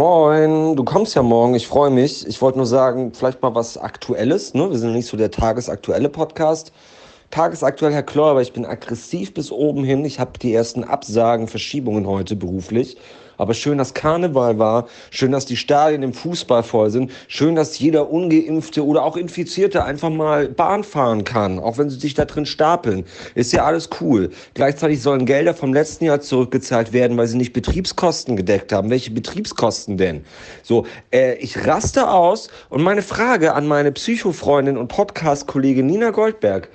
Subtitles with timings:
[0.00, 2.26] Moin, du kommst ja morgen, ich freue mich.
[2.26, 4.54] Ich wollte nur sagen, vielleicht mal was Aktuelles.
[4.54, 4.70] Ne?
[4.70, 6.72] Wir sind nicht so der tagesaktuelle Podcast.
[7.30, 10.06] Tagesaktuell, Herr Kläuber, ich bin aggressiv bis oben hin.
[10.06, 12.96] Ich habe die ersten Absagen, Verschiebungen heute beruflich.
[13.40, 14.86] Aber schön, dass Karneval war.
[15.10, 17.10] Schön, dass die Stadien im Fußball voll sind.
[17.26, 21.98] Schön, dass jeder Ungeimpfte oder auch Infizierte einfach mal Bahn fahren kann, auch wenn sie
[21.98, 23.06] sich da drin stapeln.
[23.34, 24.28] Ist ja alles cool.
[24.52, 28.90] Gleichzeitig sollen Gelder vom letzten Jahr zurückgezahlt werden, weil sie nicht Betriebskosten gedeckt haben.
[28.90, 30.22] Welche Betriebskosten denn?
[30.62, 36.68] So, äh, ich raste aus und meine Frage an meine Psychofreundin und Podcast-Kollegin Nina Goldberg.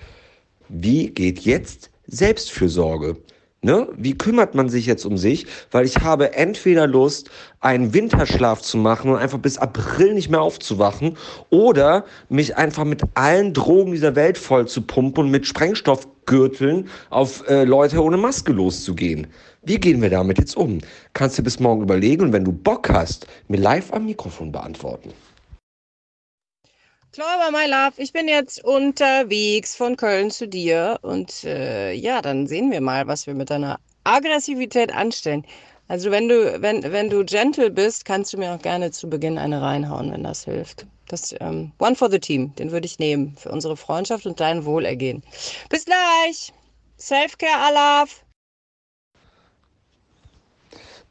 [0.70, 3.18] Wie geht jetzt Selbstfürsorge?
[3.66, 3.88] Ne?
[3.98, 5.48] Wie kümmert man sich jetzt um sich?
[5.72, 10.44] Weil ich habe entweder Lust, einen Winterschlaf zu machen und einfach bis April nicht mehr
[10.44, 11.18] aufzuwachen
[11.50, 17.50] oder mich einfach mit allen Drogen dieser Welt voll zu pumpen und mit Sprengstoffgürteln auf
[17.50, 19.26] äh, Leute ohne Maske loszugehen.
[19.64, 20.78] Wie gehen wir damit jetzt um?
[21.14, 25.10] Kannst du bis morgen überlegen und wenn du Bock hast, mir live am Mikrofon beantworten.
[27.16, 32.46] Kläuber, my love, ich bin jetzt unterwegs von Köln zu dir und äh, ja, dann
[32.46, 35.46] sehen wir mal, was wir mit deiner Aggressivität anstellen.
[35.88, 39.38] Also wenn du, wenn, wenn du gentle bist, kannst du mir auch gerne zu Beginn
[39.38, 40.88] eine reinhauen, wenn das hilft.
[41.08, 44.66] Das ähm, One for the Team, den würde ich nehmen für unsere Freundschaft und dein
[44.66, 45.24] Wohlergehen.
[45.70, 46.52] Bis gleich.
[46.98, 48.26] Selfcare, Alaf.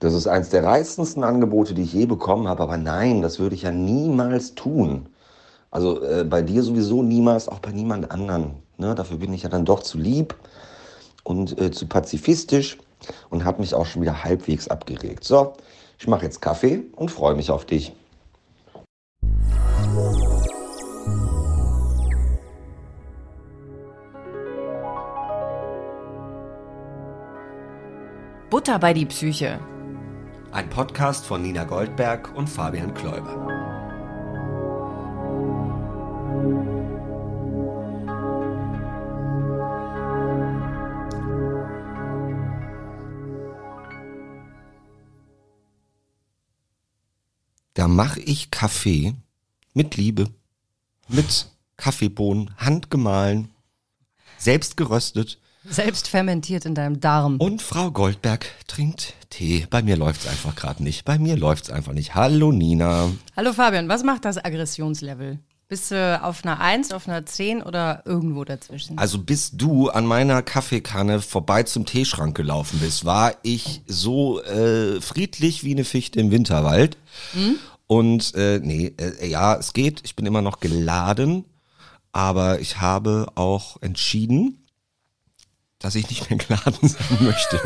[0.00, 3.54] Das ist eins der reizendsten Angebote, die ich je bekommen habe, aber nein, das würde
[3.54, 5.08] ich ja niemals tun.
[5.74, 8.62] Also äh, bei dir sowieso niemals, auch bei niemand anderen.
[8.78, 8.94] Ne?
[8.94, 10.36] Dafür bin ich ja dann doch zu lieb
[11.24, 12.78] und äh, zu pazifistisch
[13.28, 15.24] und habe mich auch schon wieder halbwegs abgeregt.
[15.24, 15.54] So,
[15.98, 17.92] ich mache jetzt Kaffee und freue mich auf dich.
[28.48, 29.58] Butter bei die Psyche.
[30.52, 33.53] Ein Podcast von Nina Goldberg und Fabian Kläuber.
[47.84, 49.12] Da mache ich Kaffee
[49.74, 50.30] mit Liebe,
[51.06, 53.50] mit Kaffeebohnen, handgemahlen,
[54.38, 55.38] selbst geröstet.
[55.68, 57.36] Selbst fermentiert in deinem Darm.
[57.36, 59.66] Und Frau Goldberg trinkt Tee.
[59.68, 61.04] Bei mir läuft's einfach gerade nicht.
[61.04, 62.14] Bei mir läuft's einfach nicht.
[62.14, 63.10] Hallo Nina.
[63.36, 65.40] Hallo Fabian, was macht das Aggressionslevel?
[65.68, 68.96] Bist du auf einer 1, auf einer 10 oder irgendwo dazwischen?
[68.96, 75.00] Also bis du an meiner Kaffeekanne vorbei zum Teeschrank gelaufen bist, war ich so äh,
[75.00, 76.98] friedlich wie eine Fichte im Winterwald.
[77.32, 77.56] Mhm.
[77.86, 80.00] Und äh, nee, äh, ja, es geht.
[80.04, 81.44] Ich bin immer noch geladen,
[82.12, 84.64] aber ich habe auch entschieden,
[85.78, 87.60] dass ich nicht mehr geladen sein möchte.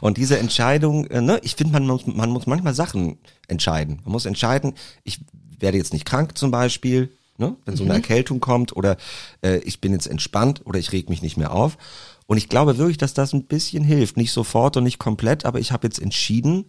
[0.00, 4.00] Und diese Entscheidung, äh, ne, ich finde, man muss, man muss manchmal Sachen entscheiden.
[4.04, 4.74] Man muss entscheiden,
[5.04, 5.20] ich
[5.58, 8.00] werde jetzt nicht krank zum Beispiel, ne, wenn so eine mhm.
[8.00, 8.96] Erkältung kommt, oder
[9.42, 11.78] äh, ich bin jetzt entspannt oder ich reg mich nicht mehr auf.
[12.26, 14.16] Und ich glaube wirklich, dass das ein bisschen hilft.
[14.16, 16.64] Nicht sofort und nicht komplett, aber ich habe jetzt entschieden,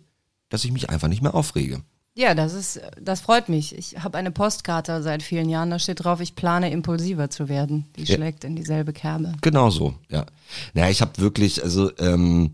[0.49, 1.81] dass ich mich einfach nicht mehr aufrege.
[2.15, 3.75] Ja, das ist, das freut mich.
[3.75, 7.85] Ich habe eine Postkarte seit vielen Jahren, da steht drauf, ich plane impulsiver zu werden.
[7.95, 8.15] Die ja.
[8.15, 9.33] schlägt in dieselbe Kerbe.
[9.41, 10.25] Genau so, ja.
[10.75, 12.53] Naja, ich habe wirklich, also ähm,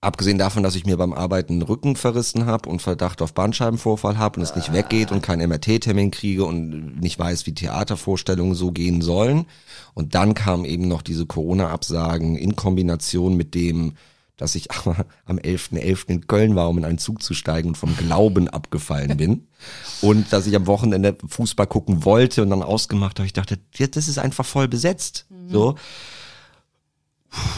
[0.00, 4.16] abgesehen davon, dass ich mir beim Arbeiten den Rücken verrissen habe und Verdacht auf Bandscheibenvorfall
[4.16, 8.70] habe und es nicht weggeht und keinen MRT-Termin kriege und nicht weiß, wie Theatervorstellungen so
[8.70, 9.44] gehen sollen.
[9.92, 13.92] Und dann kam eben noch diese Corona-Absagen in Kombination mit dem
[14.40, 15.78] dass ich aber am 11.11.
[15.82, 16.08] .11.
[16.08, 19.46] in Köln war, um in einen Zug zu steigen und vom Glauben abgefallen bin.
[20.00, 23.26] Und dass ich am Wochenende Fußball gucken wollte und dann ausgemacht habe.
[23.26, 25.26] Ich dachte, das ist einfach voll besetzt.
[25.28, 25.50] Mhm.
[25.50, 25.74] So.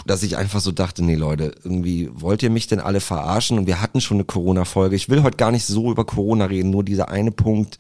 [0.07, 3.59] Dass ich einfach so dachte, nee Leute, irgendwie wollt ihr mich denn alle verarschen?
[3.59, 4.97] Und wir hatten schon eine Corona-Folge.
[4.97, 7.79] Ich will heute gar nicht so über Corona reden, nur dieser eine Punkt,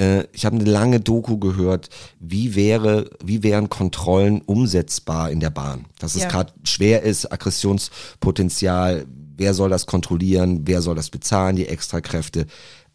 [0.00, 5.50] äh, ich habe eine lange Doku gehört, wie wäre, wie wären Kontrollen umsetzbar in der
[5.50, 5.84] Bahn.
[5.98, 6.28] Dass es ja.
[6.28, 9.06] gerade schwer ist, Aggressionspotenzial,
[9.36, 12.46] wer soll das kontrollieren, wer soll das bezahlen, die Extrakräfte.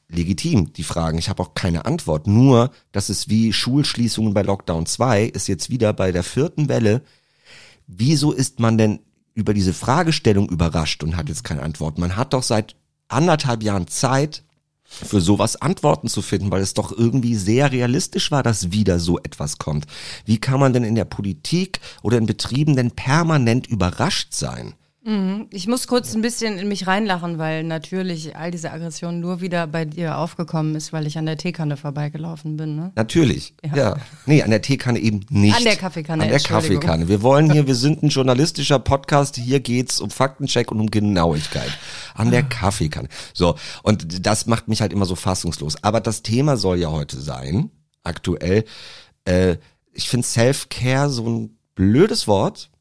[0.08, 1.18] Legitim, die Fragen.
[1.18, 2.28] Ich habe auch keine Antwort.
[2.28, 7.02] Nur, dass es wie Schulschließungen bei Lockdown 2 ist jetzt wieder bei der vierten Welle.
[7.88, 9.00] Wieso ist man denn
[9.34, 11.98] über diese Fragestellung überrascht und hat jetzt keine Antwort?
[11.98, 12.76] Man hat doch seit
[13.08, 14.45] anderthalb Jahren Zeit,
[14.86, 19.18] für sowas Antworten zu finden, weil es doch irgendwie sehr realistisch war, dass wieder so
[19.20, 19.86] etwas kommt.
[20.26, 24.76] Wie kann man denn in der Politik oder in Betrieben denn permanent überrascht sein?
[25.06, 25.48] Mhm.
[25.52, 29.68] Ich muss kurz ein bisschen in mich reinlachen, weil natürlich all diese Aggression nur wieder
[29.68, 32.76] bei dir aufgekommen ist, weil ich an der Teekanne vorbeigelaufen bin.
[32.76, 32.92] Ne?
[32.96, 33.76] Natürlich, ja.
[33.76, 33.96] ja.
[34.26, 35.56] Nee, an der Teekanne eben nicht.
[35.56, 36.24] An der Kaffeekanne.
[36.24, 37.08] An der Kaffeekanne.
[37.08, 41.78] Wir wollen hier, wir sind ein journalistischer Podcast, hier geht's um Faktencheck und um Genauigkeit.
[42.16, 43.08] An der Kaffeekanne.
[43.34, 45.84] So, und das macht mich halt immer so fassungslos.
[45.84, 47.70] Aber das Thema soll ja heute sein,
[48.04, 48.66] aktuell,
[49.26, 49.58] äh,
[49.94, 52.72] ich finde Self-Care so ein blödes Wort,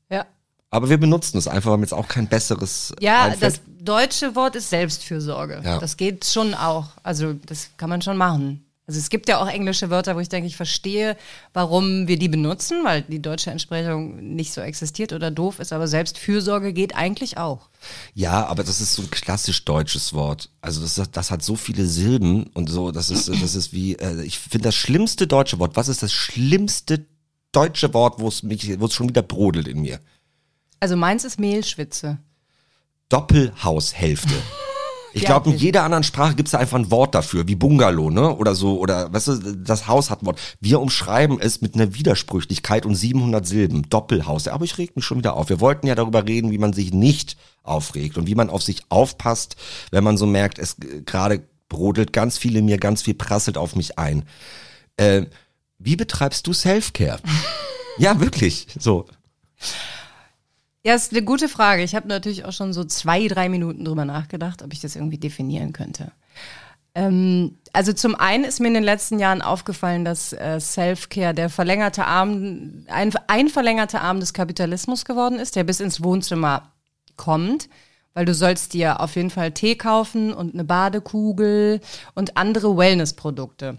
[0.75, 2.93] aber wir benutzen es einfach, weil mir jetzt auch kein besseres.
[2.99, 3.43] Ja, einfällt.
[3.43, 5.63] das deutsche Wort ist Selbstfürsorge.
[5.65, 5.79] Ja.
[5.79, 6.89] Das geht schon auch.
[7.05, 8.67] Also das kann man schon machen.
[8.89, 11.17] Also es gibt ja auch englische Wörter, wo ich denke, ich verstehe,
[11.53, 15.87] warum wir die benutzen, weil die deutsche Entsprechung nicht so existiert oder doof ist, aber
[15.87, 17.71] Selbstfürsorge geht eigentlich auch.
[18.13, 20.51] Ja, aber das ist so ein klassisch deutsches Wort.
[20.61, 24.23] Also das, das hat so viele Silben und so, das ist, das ist wie, äh,
[24.25, 25.77] ich finde das schlimmste deutsche Wort.
[25.77, 27.07] Was ist das schlimmste
[27.53, 30.01] deutsche Wort, wo es mich, wo es schon wieder brodelt in mir?
[30.85, 32.19] Also meins ist Mehlschwitze.
[33.09, 34.35] Doppelhaushälfte.
[35.17, 38.11] Ich glaube, in jeder anderen Sprache gibt es da einfach ein Wort dafür, wie Bungalow,
[38.11, 38.35] ne?
[38.35, 40.41] Oder so, oder weißt du, das Haus hat ein Wort.
[40.59, 43.89] Wir umschreiben es mit einer Widersprüchlichkeit und 700 Silben.
[43.89, 44.49] Doppelhaus.
[44.49, 45.51] Aber ich reg mich schon wieder auf.
[45.51, 48.83] Wir wollten ja darüber reden, wie man sich nicht aufregt und wie man auf sich
[48.89, 49.55] aufpasst,
[49.93, 53.77] wenn man so merkt, es gerade brodelt ganz viel in mir, ganz viel prasselt auf
[53.77, 54.25] mich ein.
[54.97, 55.27] Äh,
[55.79, 57.21] wie betreibst du Selfcare?
[57.99, 58.67] ja, wirklich.
[58.81, 59.07] So.
[60.85, 61.83] Ja, ist eine gute Frage.
[61.83, 65.19] Ich habe natürlich auch schon so zwei, drei Minuten drüber nachgedacht, ob ich das irgendwie
[65.19, 66.13] definieren könnte.
[66.95, 71.49] Ähm, also zum einen ist mir in den letzten Jahren aufgefallen, dass äh, Self-Care der
[71.49, 76.71] verlängerte Arm, ein, ein verlängerter Arm des Kapitalismus geworden ist, der bis ins Wohnzimmer
[77.17, 77.69] kommt
[78.15, 81.81] weil du sollst dir auf jeden Fall Tee kaufen und eine Badekugel
[82.15, 83.79] und andere Wellnessprodukte.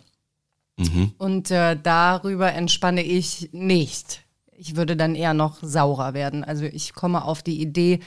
[0.78, 1.13] Mhm.
[1.18, 4.25] Und äh, darüber entspanne ich nicht
[4.57, 6.44] ich würde dann eher noch saurer werden.
[6.44, 8.00] Also ich komme auf die Idee,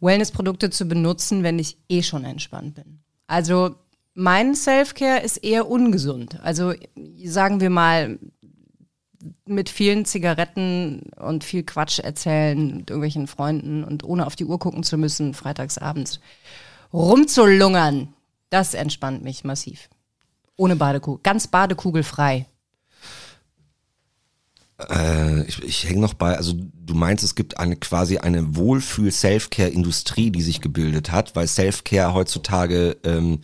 [0.00, 3.00] Wellnessprodukte zu benutzen, wenn ich eh schon entspannt bin.
[3.26, 3.74] Also
[4.14, 6.40] mein Self-Care ist eher ungesund.
[6.42, 6.72] Also
[7.24, 8.18] sagen wir mal,
[9.44, 14.58] mit vielen Zigaretten und viel Quatsch erzählen mit irgendwelchen Freunden und ohne auf die Uhr
[14.58, 16.20] gucken zu müssen, freitagsabends
[16.92, 18.14] rumzulungern,
[18.50, 19.88] das entspannt mich massiv.
[20.56, 22.46] Ohne Badekugel, ganz badekugelfrei.
[24.78, 30.30] Äh, ich, ich hänge noch bei, also du meinst, es gibt eine quasi eine Wohlfühl-Self-Care-Industrie,
[30.30, 33.40] die sich gebildet hat, weil Self-Care heutzutage ähm,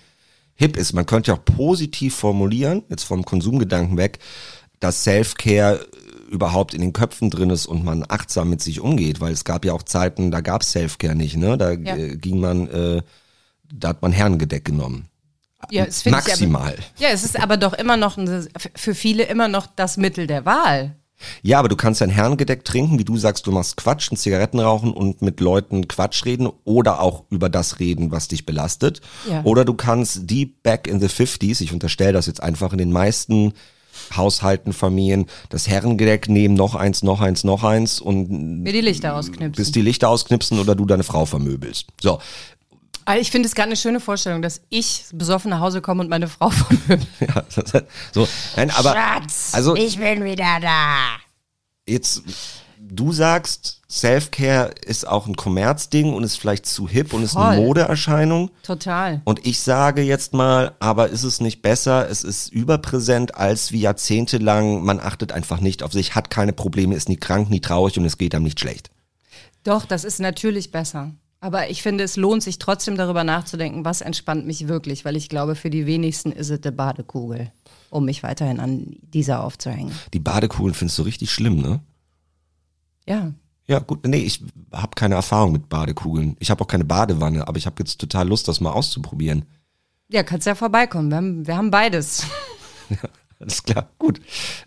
[0.54, 0.92] hip ist.
[0.92, 4.20] Man könnte ja auch positiv formulieren, jetzt vom Konsumgedanken weg,
[4.78, 5.86] dass Self-Care
[6.30, 9.64] überhaupt in den Köpfen drin ist und man achtsam mit sich umgeht, weil es gab
[9.64, 11.58] ja auch Zeiten, da gab es Self-Care nicht, ne?
[11.58, 11.96] Da ja.
[11.96, 13.02] äh, ging man, äh,
[13.72, 15.08] da hat man Herrengedeck genommen.
[15.70, 16.74] Ja, Maximal.
[16.74, 18.18] Aber, ja, es ist aber doch immer noch
[18.76, 20.96] für viele immer noch das Mittel der Wahl.
[21.42, 24.92] Ja, aber du kannst ein Herrengedeck trinken, wie du sagst, du machst Quatsch, Zigaretten rauchen
[24.92, 29.00] und mit Leuten Quatsch reden oder auch über das reden, was dich belastet.
[29.28, 29.42] Ja.
[29.44, 32.92] Oder du kannst deep back in the 50s, ich unterstelle das jetzt einfach in den
[32.92, 33.52] meisten
[34.16, 39.14] Haushalten, Familien, das Herrengedeck nehmen, noch eins, noch eins, noch eins und mir die Lichter
[39.14, 39.52] ausknipsen.
[39.52, 41.86] Bis die Lichter ausknipsen oder du deine Frau vermöbelst.
[42.00, 42.18] So.
[43.04, 46.08] Also ich finde es gerade eine schöne Vorstellung, dass ich besoffen nach Hause komme und
[46.10, 47.06] meine Frau vermöbel.
[47.20, 47.44] ja,
[48.12, 48.28] so.
[48.56, 48.92] Nein, aber.
[48.92, 50.96] Schatz, also, ich bin wieder da.
[51.86, 52.22] Jetzt,
[52.78, 57.60] du sagst, Self-Care ist auch ein Kommerzding und ist vielleicht zu hip und ist eine
[57.60, 58.50] Modeerscheinung.
[58.62, 59.20] Total.
[59.24, 62.08] Und ich sage jetzt mal, aber ist es nicht besser?
[62.08, 64.82] Es ist überpräsent als wie jahrzehntelang.
[64.82, 68.04] Man achtet einfach nicht auf sich, hat keine Probleme, ist nie krank, nie traurig und
[68.04, 68.90] es geht einem nicht schlecht.
[69.62, 71.12] Doch, das ist natürlich besser.
[71.44, 75.28] Aber ich finde, es lohnt sich trotzdem darüber nachzudenken, was entspannt mich wirklich, weil ich
[75.28, 77.52] glaube, für die wenigsten ist es eine Badekugel,
[77.90, 79.92] um mich weiterhin an dieser aufzuhängen.
[80.14, 81.80] Die Badekugeln findest du richtig schlimm, ne?
[83.06, 83.34] Ja.
[83.66, 84.42] Ja, gut, nee, ich
[84.72, 86.34] habe keine Erfahrung mit Badekugeln.
[86.40, 89.44] Ich habe auch keine Badewanne, aber ich habe jetzt total Lust, das mal auszuprobieren.
[90.08, 91.10] Ja, kannst ja vorbeikommen.
[91.10, 92.26] Wir haben, wir haben beides.
[93.40, 94.20] Alles klar, gut.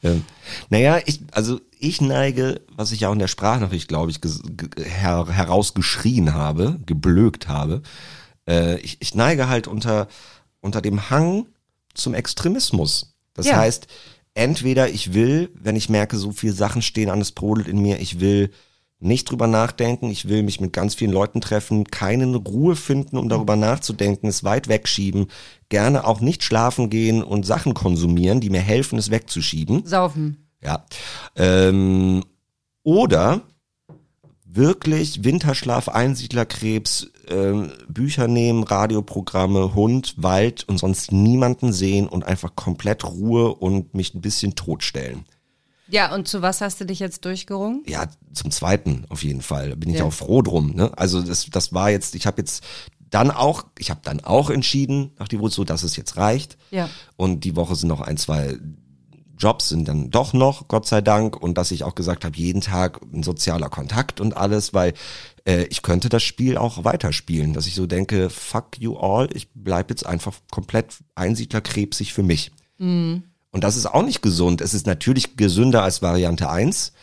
[0.04, 0.24] Ähm,
[0.70, 4.20] naja, ich, also ich neige, was ich ja auch in der Sprachnachricht, glaube ich,
[4.78, 7.82] her herausgeschrien habe, geblökt habe,
[8.48, 10.08] äh, ich, ich neige halt unter,
[10.62, 11.48] unter dem Hang
[11.94, 13.16] zum Extremismus.
[13.34, 13.58] Das ja.
[13.58, 13.88] heißt,
[14.34, 18.00] entweder ich will, wenn ich merke, so viele Sachen stehen an, es brodelt in mir,
[18.00, 18.52] ich will
[19.00, 23.30] nicht drüber nachdenken, ich will mich mit ganz vielen Leuten treffen, keine Ruhe finden, um
[23.30, 25.28] darüber nachzudenken, es weit wegschieben,
[25.70, 29.86] gerne auch nicht schlafen gehen und Sachen konsumieren, die mir helfen, es wegzuschieben.
[29.86, 30.48] Saufen.
[30.64, 30.86] Ja.
[31.36, 32.24] Ähm,
[32.84, 33.42] oder
[34.46, 42.56] wirklich Winterschlaf, Einsiedlerkrebs, ähm, Bücher nehmen, Radioprogramme, Hund, Wald und sonst niemanden sehen und einfach
[42.56, 45.26] komplett Ruhe und mich ein bisschen totstellen.
[45.90, 47.84] Ja, und zu was hast du dich jetzt durchgerungen?
[47.88, 49.70] Ja, zum zweiten auf jeden Fall.
[49.70, 50.06] Da bin ich Ja.
[50.06, 50.74] auch froh drum.
[50.76, 50.92] Ne?
[50.98, 52.64] Also das, das war jetzt, ich habe jetzt
[53.10, 56.58] dann auch, ich habe dann auch entschieden, nach die Wurzel, so, dass es jetzt reicht.
[56.72, 56.90] Ja.
[57.16, 58.58] Und die Woche sind noch ein, zwei
[59.40, 61.42] Jobs sind dann doch noch, Gott sei Dank.
[61.42, 64.94] Und dass ich auch gesagt habe, jeden Tag ein sozialer Kontakt und alles, weil
[65.46, 67.54] äh, ich könnte das Spiel auch weiterspielen.
[67.54, 72.52] Dass ich so denke, fuck you all, ich bleib jetzt einfach komplett einsiedlerkrebsig für mich.
[73.58, 74.62] Und das ist auch nicht gesund.
[74.62, 76.94] Es ist natürlich gesünder als Variante 1.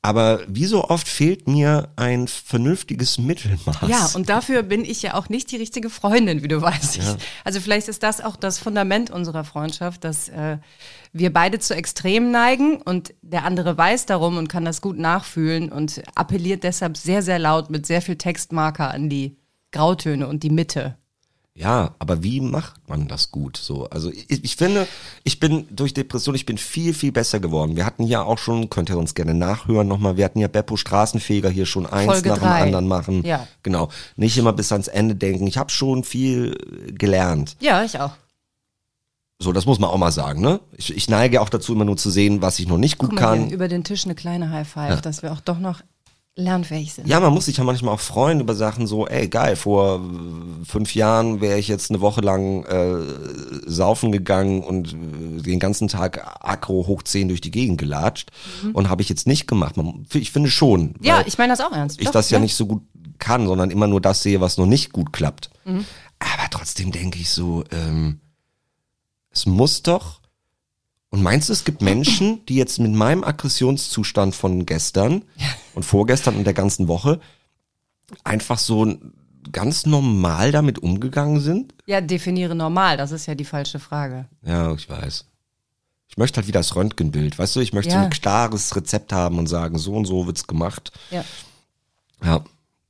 [0.00, 3.88] Aber wie so oft fehlt mir ein vernünftiges Mittelmaß.
[3.88, 6.98] Ja, und dafür bin ich ja auch nicht die richtige Freundin, wie du weißt.
[6.98, 7.04] Ich,
[7.42, 10.58] also vielleicht ist das auch das Fundament unserer Freundschaft, dass äh,
[11.12, 15.72] wir beide zu Extremen neigen und der andere weiß darum und kann das gut nachfühlen
[15.72, 19.36] und appelliert deshalb sehr, sehr laut mit sehr viel Textmarker an die
[19.72, 20.96] Grautöne und die Mitte.
[21.56, 23.56] Ja, aber wie macht man das gut?
[23.56, 24.88] So, also ich, ich finde,
[25.22, 27.76] ich bin durch Depression, ich bin viel, viel besser geworden.
[27.76, 30.76] Wir hatten ja auch schon, könnt ihr uns gerne nachhören nochmal, wir hatten ja Beppo
[30.76, 32.58] Straßenfeger hier schon eins Folge nach drei.
[32.58, 33.24] dem anderen machen.
[33.24, 33.46] Ja.
[33.62, 33.88] Genau.
[34.16, 35.46] Nicht immer bis ans Ende denken.
[35.46, 36.58] Ich habe schon viel
[36.92, 37.56] gelernt.
[37.60, 38.12] Ja, ich auch.
[39.38, 40.58] So, das muss man auch mal sagen, ne?
[40.76, 43.20] Ich, ich neige auch dazu, immer nur zu sehen, was ich noch nicht gut Guck
[43.20, 43.44] mal kann.
[43.46, 45.82] hier über den Tisch eine kleine High Five, dass wir auch doch noch
[46.36, 47.06] lernfähig sind.
[47.06, 50.00] Ja, man muss sich ja manchmal auch freuen über Sachen so, ey, geil, vor
[50.64, 55.86] fünf Jahren wäre ich jetzt eine Woche lang äh, saufen gegangen und äh, den ganzen
[55.88, 58.30] Tag aggro hoch 10 durch die Gegend gelatscht
[58.72, 59.76] und habe ich jetzt nicht gemacht.
[59.76, 60.94] Man, ich finde schon, Mhm.
[61.00, 62.00] Ja, ich meine das auch ernst.
[62.00, 62.82] ich Doch, das ja nicht so gut
[63.18, 65.50] kann, sondern immer nur das sehe, was noch nicht gut klappt.
[65.64, 65.84] Mhm.
[66.18, 68.20] Aber trotzdem denke ich so, ähm,
[69.30, 70.20] es muss doch.
[71.14, 75.22] Und meinst du, es gibt Menschen, die jetzt mit meinem Aggressionszustand von gestern
[75.76, 77.20] und vorgestern und der ganzen Woche
[78.24, 78.92] einfach so
[79.52, 81.72] ganz normal damit umgegangen sind?
[81.86, 84.26] Ja, definiere normal, das ist ja die falsche Frage.
[84.44, 85.24] Ja, ich weiß.
[86.08, 87.60] Ich möchte halt wieder das Röntgenbild, weißt du?
[87.60, 88.00] Ich möchte Ja.
[88.00, 90.90] so ein klares Rezept haben und sagen, so und so wird's gemacht.
[91.12, 91.24] Ja.
[92.24, 92.44] Ja.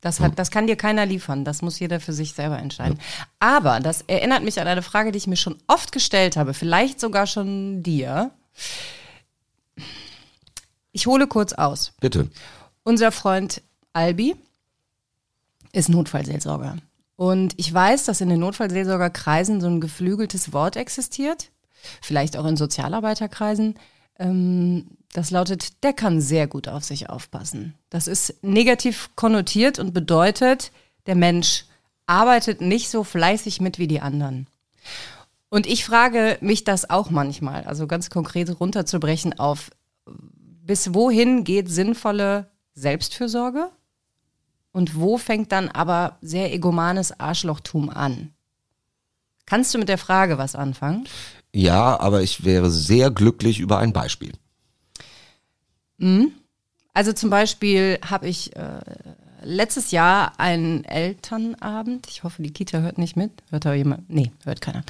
[0.05, 1.47] Das, hat, das kann dir keiner liefern.
[1.47, 2.99] Das muss jeder für sich selber entscheiden.
[3.41, 7.01] Aber das erinnert mich an eine Frage, die ich mir schon oft gestellt habe, vielleicht
[7.01, 8.31] sogar schon dir.
[10.93, 11.95] Ich hole kurz aus.
[12.01, 12.29] Bitte.
[12.83, 13.63] Unser Freund
[13.95, 14.37] Albi
[15.73, 16.77] ist Notfallseelsorger.
[17.17, 21.49] Und ich weiß, dass in den Notfallseelsorgerkreisen so ein geflügeltes Wort existiert,
[22.03, 23.77] vielleicht auch in Sozialarbeiterkreisen.
[24.19, 27.75] Ähm, das lautet, der kann sehr gut auf sich aufpassen.
[27.89, 30.73] Das ist negativ konnotiert und bedeutet,
[31.07, 31.67] der Mensch
[32.07, 34.49] arbeitet nicht so fleißig mit wie die anderen.
[35.51, 39.71] Und ich frage mich das auch manchmal, also ganz konkret runterzubrechen auf,
[40.05, 43.71] bis wohin geht sinnvolle Selbstfürsorge
[44.73, 48.35] und wo fängt dann aber sehr egomanes Arschlochtum an?
[49.47, 51.07] Kannst du mit der Frage was anfangen?
[51.53, 54.33] Ja, aber ich wäre sehr glücklich über ein Beispiel.
[56.93, 58.81] Also zum Beispiel habe ich äh,
[59.43, 62.07] letztes Jahr einen Elternabend.
[62.09, 63.31] Ich hoffe, die Kita hört nicht mit.
[63.51, 64.09] Hört da jemand?
[64.11, 64.85] Nee, hört keiner.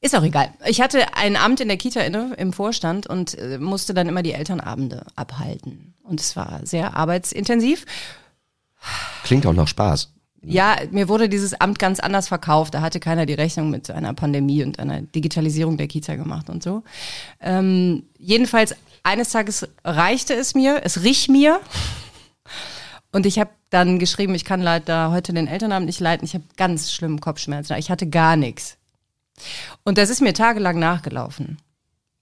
[0.00, 0.50] Ist auch egal.
[0.66, 4.22] Ich hatte ein Amt in der Kita inne, im Vorstand und äh, musste dann immer
[4.22, 5.94] die Elternabende abhalten.
[6.02, 7.86] Und es war sehr arbeitsintensiv.
[9.24, 10.12] Klingt auch nach Spaß.
[10.48, 12.74] Ja, mir wurde dieses Amt ganz anders verkauft.
[12.74, 16.62] Da hatte keiner die Rechnung mit einer Pandemie und einer Digitalisierung der Kita gemacht und
[16.62, 16.84] so.
[17.40, 18.76] Ähm, jedenfalls,
[19.06, 21.60] eines Tages reichte es mir, es rich mir.
[23.12, 26.24] Und ich habe dann geschrieben, ich kann leider heute den Elternabend nicht leiten.
[26.24, 27.76] Ich habe ganz schlimmen Kopfschmerzen.
[27.78, 28.76] Ich hatte gar nichts.
[29.84, 31.58] Und das ist mir tagelang nachgelaufen.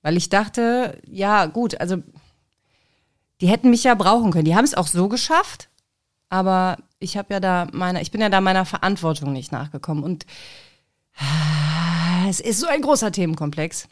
[0.03, 2.03] Weil ich dachte, ja gut, also
[3.41, 4.45] die hätten mich ja brauchen können.
[4.45, 5.71] Die haben es auch so geschafft,
[6.29, 10.05] aber ich habe ja da meiner, ich bin ja da meiner Verantwortung nicht nachgekommen.
[10.05, 10.27] Und
[12.29, 13.89] es ist so ein großer Themenkomplex.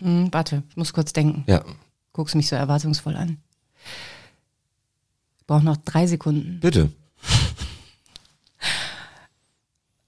[0.00, 1.44] Hm, warte, ich muss kurz denken.
[1.46, 1.64] Ja,
[2.12, 3.38] Guckst mich so erwartungsvoll an.
[5.38, 6.60] Ich brauche noch drei Sekunden.
[6.60, 6.90] bitte.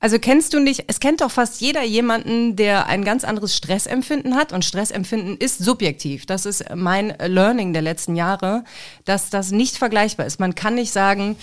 [0.03, 4.35] Also kennst du nicht, es kennt doch fast jeder jemanden, der ein ganz anderes Stressempfinden
[4.35, 6.27] hat und Stressempfinden ist subjektiv.
[6.27, 8.65] Das ist mein Learning der letzten Jahre,
[9.05, 10.41] dass das nicht vergleichbar ist.
[10.41, 11.37] Man kann nicht sagen,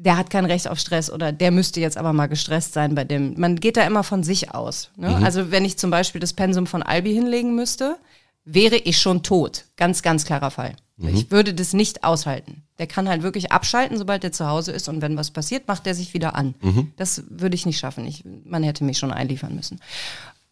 [0.00, 3.04] der hat kein Recht auf Stress oder der müsste jetzt aber mal gestresst sein bei
[3.04, 3.34] dem.
[3.38, 4.90] Man geht da immer von sich aus.
[4.96, 5.14] Ne?
[5.22, 7.98] Also wenn ich zum Beispiel das Pensum von Albi hinlegen müsste,
[8.46, 9.66] wäre ich schon tot.
[9.76, 10.74] Ganz, ganz klarer Fall.
[11.02, 12.62] Ich würde das nicht aushalten.
[12.78, 15.86] Der kann halt wirklich abschalten, sobald er zu Hause ist und wenn was passiert, macht
[15.86, 16.54] er sich wieder an.
[16.96, 18.06] Das würde ich nicht schaffen.
[18.06, 19.80] Ich, man hätte mich schon einliefern müssen.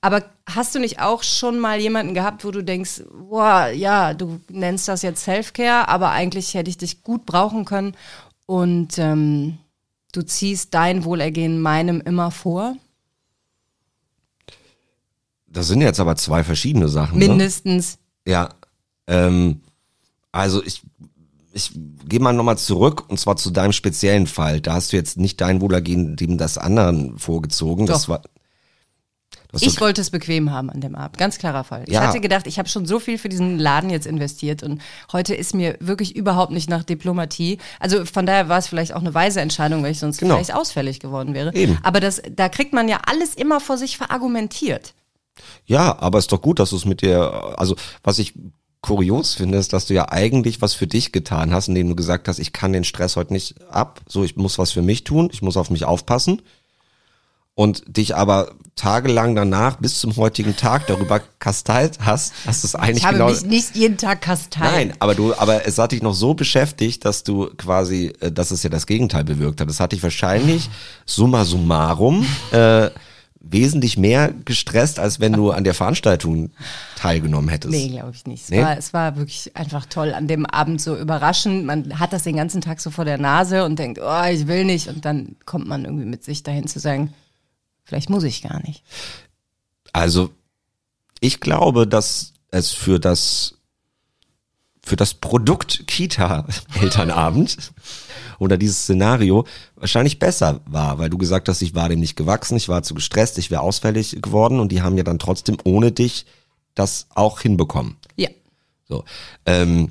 [0.00, 4.40] Aber hast du nicht auch schon mal jemanden gehabt, wo du denkst, boah, ja, du
[4.49, 7.95] nennst das jetzt Selfcare, aber eigentlich hätte ich dich gut brauchen können
[8.49, 9.59] und ähm,
[10.12, 12.76] du ziehst dein Wohlergehen meinem immer vor?
[15.47, 17.19] Das sind jetzt aber zwei verschiedene Sachen.
[17.19, 17.28] Ne?
[17.28, 17.99] Mindestens.
[18.26, 18.49] Ja.
[19.07, 19.61] Ähm,
[20.33, 20.83] also ich,
[21.52, 21.73] ich
[22.09, 24.62] gehe mal nochmal zurück und zwar zu deinem speziellen Fall.
[24.62, 27.85] Da hast du jetzt nicht dein Wohlergehen dem das anderen vorgezogen.
[27.85, 28.09] Das Doch.
[28.09, 28.23] war.
[29.52, 31.85] Ich so- wollte es bequem haben an dem Abend, ganz klarer Fall.
[31.87, 32.02] Ich Ja.
[32.07, 34.81] hatte gedacht, ich habe schon so viel für diesen Laden jetzt investiert und
[35.12, 37.59] heute ist mir wirklich überhaupt nicht nach Diplomatie.
[37.81, 40.35] Also von daher war es vielleicht auch eine weise Entscheidung, weil ich sonst Genau.
[40.35, 41.55] vielleicht ausfällig geworden wäre.
[41.55, 41.78] Eben.
[41.83, 44.93] Aber das, da kriegt man ja alles immer vor sich verargumentiert.
[45.64, 48.35] Ja, aber ist doch gut, dass du es mit dir, also was ich
[48.81, 52.28] kurios finde, ist, dass du ja eigentlich was für dich getan hast, indem du gesagt
[52.28, 55.31] hast, ich kann den Stress heute nicht ab, so ich muss was für mich tun,
[55.33, 56.43] ich muss auf mich aufpassen
[57.59, 62.77] und dich aber tagelang danach bis zum heutigen Tag darüber kasteilt hast, dass du es
[62.77, 64.71] eigentlich Ich habe genau mich nicht jeden Tag kasteilt.
[64.73, 68.53] Nein, aber du, aber es hat dich noch so beschäftigt, dass du quasi, äh, dass
[68.53, 69.69] es ja das Gegenteil bewirkt hat.
[69.69, 70.71] Es hat dich wahrscheinlich
[71.05, 72.91] summa summarum äh,
[73.41, 76.50] wesentlich mehr gestresst, als wenn du an der Veranstaltung
[76.95, 77.73] teilgenommen hättest.
[77.75, 78.45] Nee, glaube ich nicht.
[78.45, 78.62] Es, Nee?
[78.62, 80.15] war, es war wirklich einfach toll.
[80.15, 81.65] An dem Abend so überraschend.
[81.65, 84.65] Man hat das den ganzen Tag so vor der Nase und denkt, oh, ich will
[84.65, 84.87] nicht.
[84.87, 87.12] Und dann kommt man irgendwie mit sich dahin zu sagen,
[87.88, 88.85] vielleicht muss ich gar nicht.
[89.92, 90.30] Also
[91.21, 93.54] ich glaube, dass es für das
[94.85, 96.47] für das Produkt Kita
[96.80, 97.73] Elternabend
[98.38, 102.57] oder dieses Szenario wahrscheinlich besser war, weil du gesagt hast, ich war dem nicht gewachsen,
[102.57, 105.92] ich war zu gestresst, ich wäre ausfällig geworden und die haben ja dann trotzdem ohne
[105.92, 106.25] dich
[106.75, 107.97] das auch hinbekommen.
[108.16, 108.28] Ja.
[108.88, 109.04] So.
[109.45, 109.90] Ähm,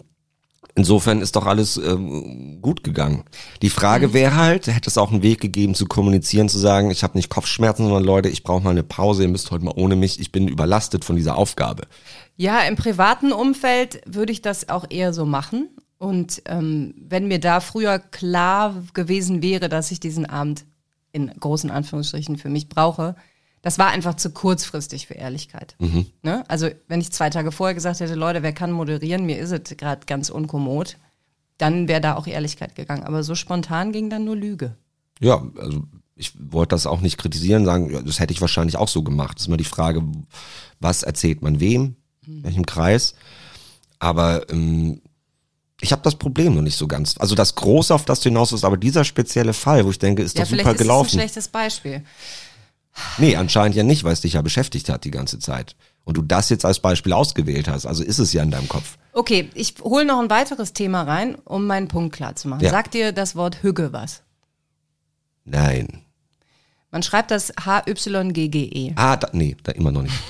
[0.77, 3.23] insofern ist doch alles ähm, gut gegangen.
[3.61, 7.03] Die Frage wäre halt, hätte es auch einen Weg gegeben zu kommunizieren, zu sagen, ich
[7.03, 9.95] habe nicht Kopfschmerzen, sondern Leute, ich brauche mal eine Pause, ihr müsst heute mal ohne
[9.95, 11.83] mich, ich bin überlastet von dieser Aufgabe.
[12.35, 15.69] Ja, im privaten Umfeld würde ich das auch eher so machen.
[15.97, 20.63] Und ähm, wenn mir da früher klar gewesen wäre, dass ich diesen Abend
[21.11, 23.15] in großen Anführungsstrichen für mich brauche,
[23.61, 25.75] das war einfach zu kurzfristig für Ehrlichkeit.
[26.21, 26.43] Ne?
[26.47, 29.77] Also wenn ich zwei Tage vorher gesagt hätte, Leute, wer kann moderieren, mir ist es
[29.77, 30.97] gerade ganz unkommod,
[31.57, 33.03] dann wäre da auch Ehrlichkeit gegangen.
[33.03, 34.75] Aber so spontan ging dann nur Lüge.
[35.19, 35.83] Ja, also
[36.15, 39.35] ich wollte das auch nicht kritisieren, sagen, ja, das hätte ich wahrscheinlich auch so gemacht.
[39.35, 40.03] Das ist immer die Frage,
[40.79, 41.95] was erzählt man wem,
[42.25, 43.15] in welchem Kreis.
[43.99, 45.01] Aber ähm,
[45.81, 47.15] ich habe das Problem noch nicht so ganz.
[47.19, 50.23] Also das Große, auf das du hinaus ist, aber dieser spezielle Fall, wo ich denke,
[50.23, 51.09] ist ja, doch super ist es ein gelaufen.
[51.09, 52.03] schlechtes Beispiel.
[53.17, 55.75] Nee, anscheinend ja nicht, weil es dich ja beschäftigt hat die ganze Zeit.
[56.03, 57.85] Und du das jetzt als Beispiel ausgewählt hast.
[57.85, 58.97] Also ist es ja in deinem Kopf.
[59.13, 62.63] Okay, ich hole noch ein weiteres Thema rein, um meinen Punkt klar zu machen.
[62.63, 62.69] Ja.
[62.69, 64.21] Sagt dir das Wort Hügge was?
[65.43, 66.03] Nein.
[66.91, 68.93] Man schreibt das H-Y-G-G-E.
[68.95, 70.15] Ah, da, nee, da immer noch nicht.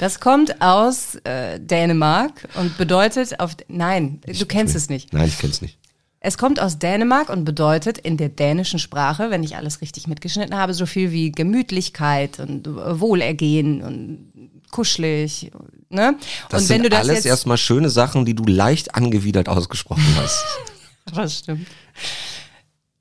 [0.00, 3.56] Das kommt aus äh, Dänemark und bedeutet auf.
[3.68, 5.12] Nein, du kennst es nicht.
[5.12, 5.78] Nein, ich kenn's nicht.
[6.26, 10.56] Es kommt aus Dänemark und bedeutet in der dänischen Sprache, wenn ich alles richtig mitgeschnitten
[10.56, 15.50] habe, so viel wie Gemütlichkeit und Wohlergehen und kuschelig.
[15.90, 16.16] Ne?
[16.48, 19.50] Das und sind wenn du das alles jetzt, erstmal schöne Sachen, die du leicht angewidert
[19.50, 20.42] ausgesprochen hast.
[21.14, 21.68] Das stimmt.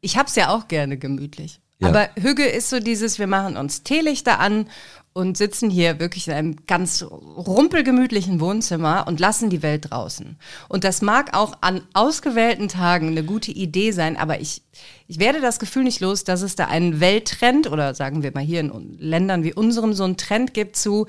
[0.01, 1.61] Ich hab's ja auch gerne gemütlich.
[1.79, 1.87] Ja.
[1.87, 4.67] Aber Hügge ist so dieses, wir machen uns Teelichter an
[5.13, 10.37] und sitzen hier wirklich in einem ganz rumpelgemütlichen Wohnzimmer und lassen die Welt draußen.
[10.67, 14.63] Und das mag auch an ausgewählten Tagen eine gute Idee sein, aber ich,
[15.07, 18.43] ich werde das Gefühl nicht los, dass es da einen Welttrend oder sagen wir mal
[18.43, 21.05] hier in Ländern wie unserem so einen Trend gibt zu,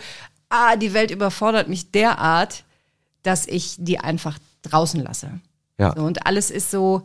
[0.51, 2.65] ah, die Welt überfordert mich derart,
[3.23, 5.41] dass ich die einfach draußen lasse.
[5.79, 5.95] Ja.
[5.97, 7.03] So, und alles ist so,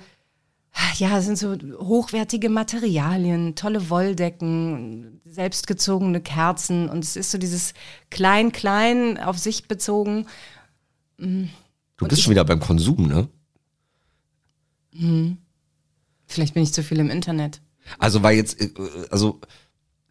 [0.98, 7.74] ja, es sind so hochwertige Materialien, tolle Wolldecken, selbstgezogene Kerzen und es ist so dieses
[8.10, 10.26] Klein-Klein auf sich bezogen.
[11.18, 13.28] Du bist schon wieder beim Konsum, ne?
[16.28, 17.62] Vielleicht bin ich zu viel im Internet.
[17.98, 18.72] Also weil jetzt, äh,
[19.10, 19.42] also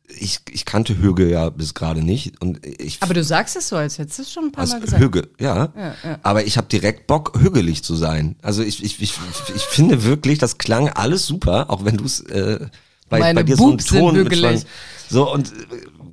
[0.08, 3.76] ich, ich kannte Hügge ja bis gerade nicht und ich Aber du sagst es so,
[3.76, 5.02] als hättest du es schon ein paar Mal gesagt.
[5.02, 5.72] Hügge, ja.
[6.22, 8.36] Aber ich habe direkt Bock, hügelig zu sein.
[8.42, 9.12] Also ich, ich, ich,
[9.54, 12.66] ich finde wirklich, das klang alles super, auch wenn du es äh,
[13.08, 14.64] bei, Meine bei dir so sind Ton mitschwang-
[15.08, 15.52] So und äh,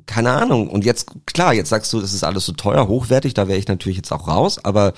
[0.06, 0.70] keine Ahnung.
[0.70, 3.68] Und jetzt, klar, jetzt sagst du, das ist alles so teuer, hochwertig, da wäre ich
[3.68, 4.94] natürlich jetzt auch raus, aber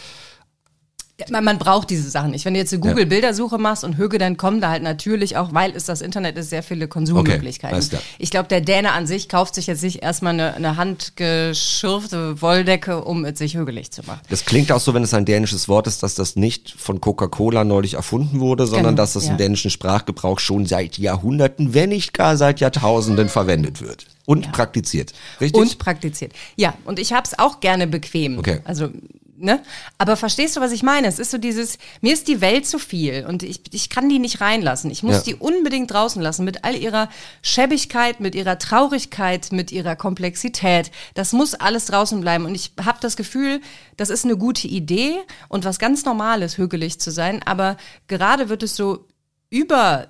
[1.31, 2.45] Man, man braucht diese Sachen nicht.
[2.45, 5.75] Wenn du jetzt eine Google-Bildersuche machst und Hüge, dann kommen da halt natürlich auch, weil
[5.75, 7.79] es das Internet ist, sehr viele Konsummöglichkeiten.
[7.79, 7.97] Okay.
[8.19, 13.03] Ich glaube, der Däne an sich kauft sich jetzt nicht erstmal eine, eine handgeschürfte Wolldecke,
[13.03, 14.21] um es sich hügelig zu machen.
[14.29, 17.63] Das klingt auch so, wenn es ein dänisches Wort ist, dass das nicht von Coca-Cola
[17.63, 19.31] neulich erfunden wurde, sondern Genau, dass das ja.
[19.31, 25.13] im dänischen Sprachgebrauch schon seit Jahrhunderten, wenn nicht gar seit Jahrtausenden verwendet wird und praktiziert.
[25.41, 25.59] Richtig?
[25.59, 26.33] Und praktiziert.
[26.55, 28.37] Ja, und ich habe es auch gerne bequem.
[28.37, 28.59] Okay.
[28.65, 28.89] Also
[29.37, 29.61] ne?
[29.97, 31.07] Aber verstehst du, was ich meine?
[31.07, 34.19] Es ist so dieses, mir ist die Welt zu viel und ich, ich kann die
[34.19, 34.91] nicht reinlassen.
[34.91, 35.21] Ich muss Ja.
[35.21, 37.09] die unbedingt draußen lassen mit all ihrer
[37.41, 40.91] Schäbigkeit, mit ihrer Traurigkeit, mit ihrer Komplexität.
[41.13, 43.61] Das muss alles draußen bleiben und ich habe das Gefühl,
[43.95, 45.15] das ist eine gute Idee
[45.47, 49.05] und was ganz Normales, hügelig zu sein, aber gerade wird es so
[49.49, 50.07] über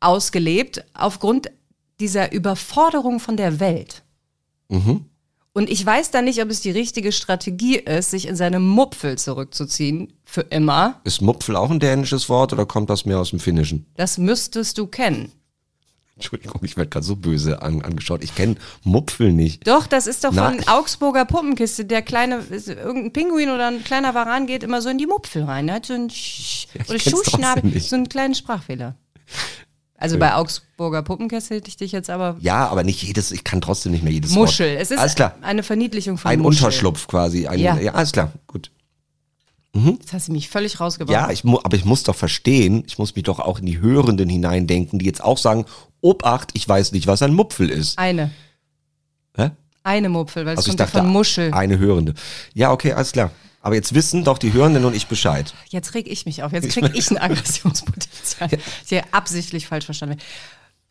[0.00, 1.50] ausgelebt aufgrund
[2.00, 4.02] dieser Überforderung von der Welt.
[5.52, 9.18] Und ich weiß dann nicht, ob es die richtige Strategie ist, sich in seine Mupfel
[9.18, 11.00] zurückzuziehen, für immer.
[11.02, 13.86] Ist Mupfel auch ein dänisches Wort oder kommt das mehr aus dem Finnischen?
[13.96, 15.32] Das müsstest du kennen.
[16.14, 18.22] Entschuldigung, ich werde gerade so böse an, angeschaut.
[18.22, 19.66] Ich kenne Mupfel nicht.
[19.66, 20.60] Doch, das ist doch Nein.
[20.60, 21.86] von Augsburger Puppenkiste.
[21.86, 25.66] Der kleine, irgendein Pinguin oder ein kleiner Varan geht immer so in die Mupfel rein.
[25.66, 28.96] Der hat so einen Sch Ja, oder Schuhschnabel, so einen kleinen Sprachfehler.
[30.00, 33.60] Also bei Augsburger Puppenkiste hätte ich dich jetzt aber Ja, aber nicht jedes, ich kann
[33.60, 34.72] trotzdem nicht mehr jedes Muschel.
[34.72, 34.80] Wort.
[34.82, 35.34] Es ist alles klar.
[35.42, 36.64] eine Verniedlichung von Ein Muschel.
[36.64, 37.46] Unterschlupf quasi.
[37.46, 37.78] Ein, ja.
[37.78, 37.92] Ja.
[37.92, 38.70] alles klar, gut.
[39.72, 41.12] Jetzt hast du mich völlig rausgebracht.
[41.12, 44.28] Ja, ich aber ich muss doch verstehen, ich muss mich doch auch in die Hörenden
[44.28, 45.64] hineindenken, die jetzt auch sagen,
[46.00, 47.98] Obacht, ich weiß nicht, was ein Mupfel ist.
[47.98, 48.30] Eine.
[49.36, 49.50] Hä?
[49.84, 51.52] Eine Mupfel, weil es Also ich kommt dachte, von Muschel.
[51.52, 52.14] eine Hörende.
[52.54, 53.30] Ja, okay, alles klar.
[53.62, 55.52] Aber jetzt wissen doch die Hörenden und ich Bescheid.
[55.68, 56.52] Jetzt reg ich mich auf.
[56.52, 58.48] Jetzt krieg ich ein Aggressionspotenzial.
[58.52, 60.16] Ich hier absichtlich falsch verstanden.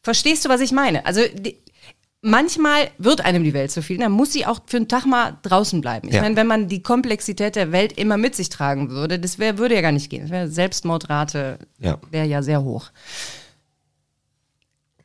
[0.04, 1.06] Verstehst du, was ich meine?
[1.06, 1.56] Also die,
[2.22, 3.98] manchmal wird einem die Welt zu viel.
[3.98, 6.10] Dann muss sie auch für einen Tag mal draußen bleiben.
[6.10, 6.22] Ich Ja.
[6.22, 9.74] meine, wenn man die Komplexität der Welt immer mit sich tragen würde, das wär, würde
[9.76, 10.22] ja gar nicht gehen.
[10.24, 11.98] Das wäre Selbstmordrate Ja.
[12.12, 12.92] wäre ja sehr hoch.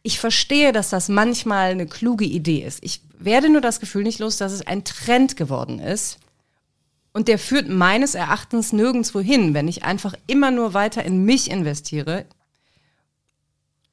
[0.02, 2.80] Ich verstehe, dass das manchmal eine kluge Idee ist.
[2.82, 6.18] Ich werde nur das Gefühl nicht los, dass es ein Trend geworden ist.
[7.14, 11.48] Und der führt meines Erachtens nirgendwo hin, wenn ich einfach immer nur weiter in mich
[11.50, 12.26] investiere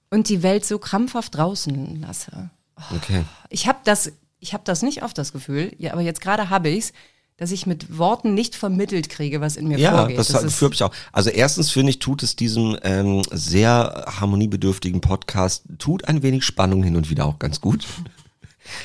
[0.10, 2.50] und die Welt so krampfhaft draußen lasse.
[2.96, 3.24] Okay.
[3.50, 6.70] Ich habe das, ich habe das nicht oft das Gefühl, ja, aber jetzt gerade habe
[6.70, 6.94] ich's,
[7.38, 10.18] dass ich mit Worten nicht vermittelt kriege, was in mir Ja, vorgeht.
[10.18, 10.92] das, das ist- führt mich auch.
[11.12, 16.84] Also erstens finde ich, tut es diesem ähm, sehr harmoniebedürftigen Podcast, tut ein wenig Spannung
[16.84, 17.86] hin und wieder auch ganz gut.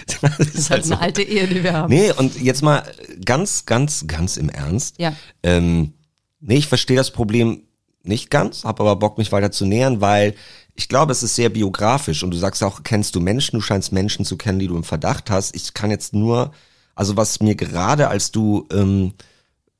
[0.06, 0.94] Das das ist halt so.
[0.94, 1.92] eine alte Ehe, die wir haben.
[1.92, 2.82] Nee, und jetzt mal
[3.24, 4.96] ganz, ganz, ganz im Ernst.
[4.98, 5.14] Ja.
[5.42, 5.94] Ähm,
[6.40, 7.62] nee, ich verstehe das Problem
[8.02, 10.34] nicht ganz, habe aber Bock, mich weiter zu nähern, weil
[10.74, 13.92] ich glaube, es ist sehr biografisch und du sagst auch, kennst du Menschen, du scheinst
[13.92, 15.56] Menschen zu kennen, die du im Verdacht hast.
[15.56, 16.52] Ich kann jetzt nur,
[16.94, 19.14] also was mir gerade, als du ähm,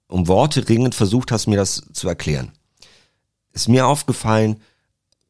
[0.09, 2.52] um Worte ringend versucht hast, mir das zu erklären,
[3.52, 4.61] ist mir aufgefallen,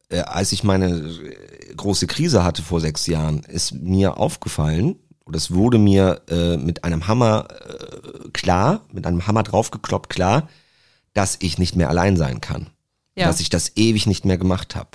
[0.09, 5.37] äh, als ich meine äh, große Krise hatte vor sechs Jahren, ist mir aufgefallen, oder
[5.37, 10.49] es wurde mir äh, mit einem Hammer äh, klar, mit einem Hammer draufgekloppt klar,
[11.15, 12.69] dass ich nicht mehr allein sein kann.
[13.17, 13.27] Ja.
[13.27, 14.91] Dass ich das ewig nicht mehr gemacht habe.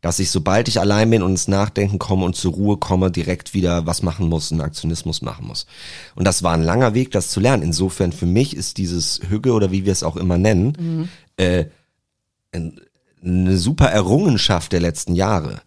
[0.00, 3.52] Dass ich, sobald ich allein bin und ins Nachdenken komme und zur Ruhe komme, direkt
[3.52, 5.66] wieder was machen muss, einen Aktionismus machen muss.
[6.14, 7.62] Und das war ein langer Weg, das zu lernen.
[7.62, 11.64] Insofern für mich ist dieses Hügge oder wie wir es auch immer nennen, äh,
[12.52, 12.80] ein-
[13.24, 15.62] eine super Errungenschaft der letzten Jahre.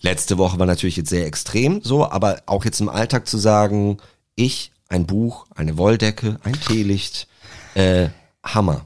[0.00, 3.98] Letzte Woche war natürlich jetzt sehr extrem so, aber auch jetzt im Alltag zu sagen,
[4.34, 7.28] ich, ein Buch, eine Wolldecke, ein Teelicht,
[7.74, 8.08] äh,
[8.42, 8.84] Hammer.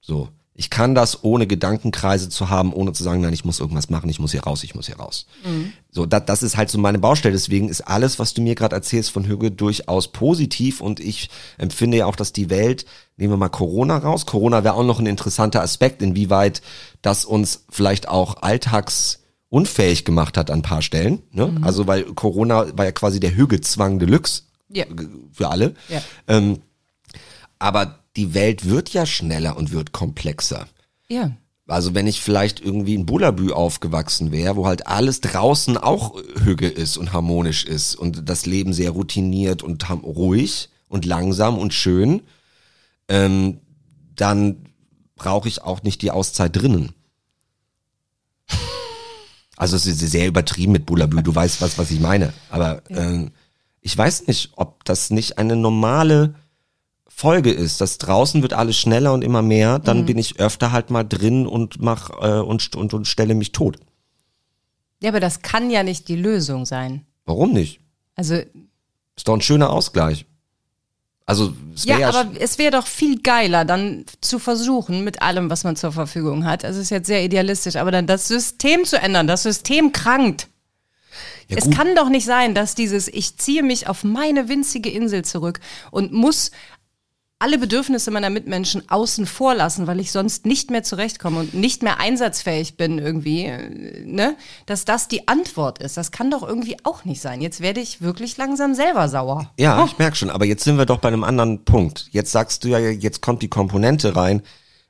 [0.00, 0.28] So.
[0.58, 4.08] Ich kann das ohne Gedankenkreise zu haben, ohne zu sagen, nein, ich muss irgendwas machen,
[4.08, 5.26] ich muss hier raus, ich muss hier raus.
[5.90, 7.34] So, das, das ist halt so meine Baustelle.
[7.34, 11.98] Deswegen ist alles, was du mir gerade erzählst von Hügge, durchaus positiv und ich empfinde
[11.98, 12.86] ja auch, dass die Welt,
[13.18, 14.24] nehmen wir mal Corona raus.
[14.24, 16.62] Corona wäre auch noch ein interessanter Aspekt, inwieweit
[17.02, 21.22] das uns vielleicht auch alltagsunfähig gemacht hat an ein paar Stellen.
[21.32, 21.54] Ne?
[21.62, 24.84] Also, weil Corona war ja quasi der Hügge-Zwang Deluxe Ja.
[25.32, 25.74] für alle.
[25.88, 26.00] Ja.
[26.28, 26.60] Ähm,
[27.58, 30.66] aber die Welt wird ja schneller und wird komplexer.
[31.08, 31.36] Ja.
[31.68, 36.68] Also wenn ich vielleicht irgendwie in Bullabü aufgewachsen wäre, wo halt alles draußen auch Hüge
[36.68, 42.22] ist und harmonisch ist und das Leben sehr routiniert und ruhig und langsam und schön,
[43.08, 43.58] ähm,
[44.14, 44.66] dann
[45.16, 46.92] brauche ich auch nicht die Auszeit drinnen.
[49.58, 52.34] Also es ist sehr übertrieben mit Bullabü, du weißt was, was ich meine.
[52.50, 53.30] Aber ähm,
[53.80, 56.34] ich weiß nicht, ob das nicht eine normale
[57.18, 60.90] Folge ist, dass draußen wird alles schneller und immer mehr, dann bin ich öfter halt
[60.90, 63.78] mal drin und mach äh, und, und, und stelle mich tot.
[65.02, 67.06] Ja, aber das kann ja nicht die Lösung sein.
[67.24, 67.80] Warum nicht?
[68.16, 70.26] Also, Ist doch ein schöner Ausgleich.
[71.24, 75.48] Also es ja, ja, aber es wäre doch viel geiler, dann zu versuchen, mit allem,
[75.48, 76.66] was man zur Verfügung hat.
[76.66, 79.26] Also, es ist jetzt sehr idealistisch, aber dann das System zu ändern.
[79.26, 80.48] Das System krankt.
[81.48, 85.24] ja, Es kann doch nicht sein, dass dieses, ich ziehe mich auf meine winzige Insel
[85.24, 86.50] zurück und muss
[87.38, 91.82] alle Bedürfnisse meiner Mitmenschen außen vor lassen, weil ich sonst nicht mehr zurechtkomme und nicht
[91.82, 94.36] mehr einsatzfähig bin irgendwie, äh, ne?
[94.64, 95.98] Dass das die Antwort ist.
[95.98, 97.42] Das kann doch irgendwie auch nicht sein.
[97.42, 99.52] Jetzt werde ich wirklich langsam selber sauer.
[99.58, 102.08] Ja, ich merke schon, aber jetzt sind wir doch bei einem anderen Punkt.
[102.10, 104.42] Jetzt sagst du ja, jetzt kommt die Komponente rein,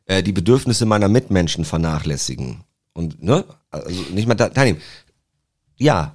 [0.05, 2.63] äh, die Bedürfnisse meiner Mitmenschen vernachlässigen.
[2.93, 3.45] Und, ne?
[3.71, 4.81] Also nicht mal da, teilnehmen.
[5.79, 6.15] Ja,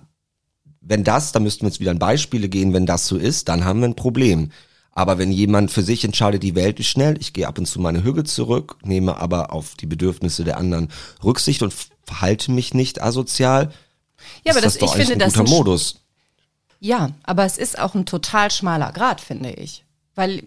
[0.79, 3.65] wenn das, da müssten wir jetzt wieder in Beispiele gehen, wenn das so ist, dann
[3.65, 4.51] haben wir ein Problem.
[4.93, 7.79] Aber wenn jemand für sich entscheidet, die Welt ist schnell, ich gehe ab und zu
[7.79, 10.89] meine Hüge zurück, nehme aber auf die Bedürfnisse der anderen
[11.23, 11.73] Rücksicht und
[12.03, 13.71] verhalte mich nicht asozial,
[14.45, 15.95] Ja, aber ist das, das ich finde ein das guter ein Modus.
[16.79, 19.85] Ja, aber es ist auch ein total schmaler Grad, finde ich.
[20.15, 20.43] Weil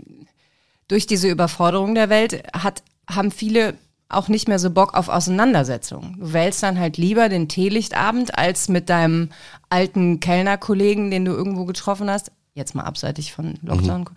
[0.89, 3.75] durch diese Überforderung der Welt hat, haben viele
[4.09, 6.17] auch nicht mehr so Bock auf Auseinandersetzungen.
[6.19, 9.31] Du wählst dann halt lieber den Teelichtabend als mit deinem
[9.71, 14.09] alten Kellnerkollegen, den du irgendwo getroffen hast, jetzt mal abseitig von Lockdown,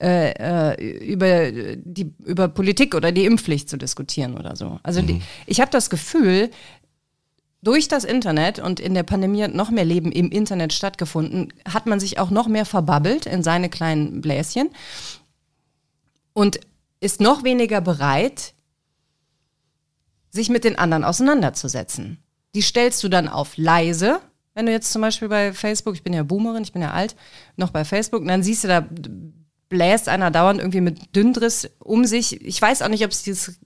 [0.00, 4.80] äh, äh, über, die, über Politik oder die Impfpflicht zu diskutieren oder so.
[4.82, 6.50] Also die, ich habe das Gefühl,
[7.62, 11.86] durch das Internet und in der Pandemie hat noch mehr Leben im Internet stattgefunden, hat
[11.86, 14.70] man sich auch noch mehr verbabbelt in seine kleinen Bläschen
[16.32, 16.60] und
[17.00, 18.54] ist noch weniger bereit,
[20.30, 22.18] sich mit den anderen auseinanderzusetzen.
[22.54, 24.20] Die stellst du dann auf leise,
[24.54, 27.16] wenn du jetzt zum Beispiel bei Facebook, ich bin ja Boomerin, ich bin ja alt,
[27.56, 28.86] noch bei Facebook, und dann siehst du da
[29.72, 32.44] bläst einer dauernd irgendwie mit Dünndriss um sich.
[32.44, 33.58] Ich weiß auch nicht, ob es dieses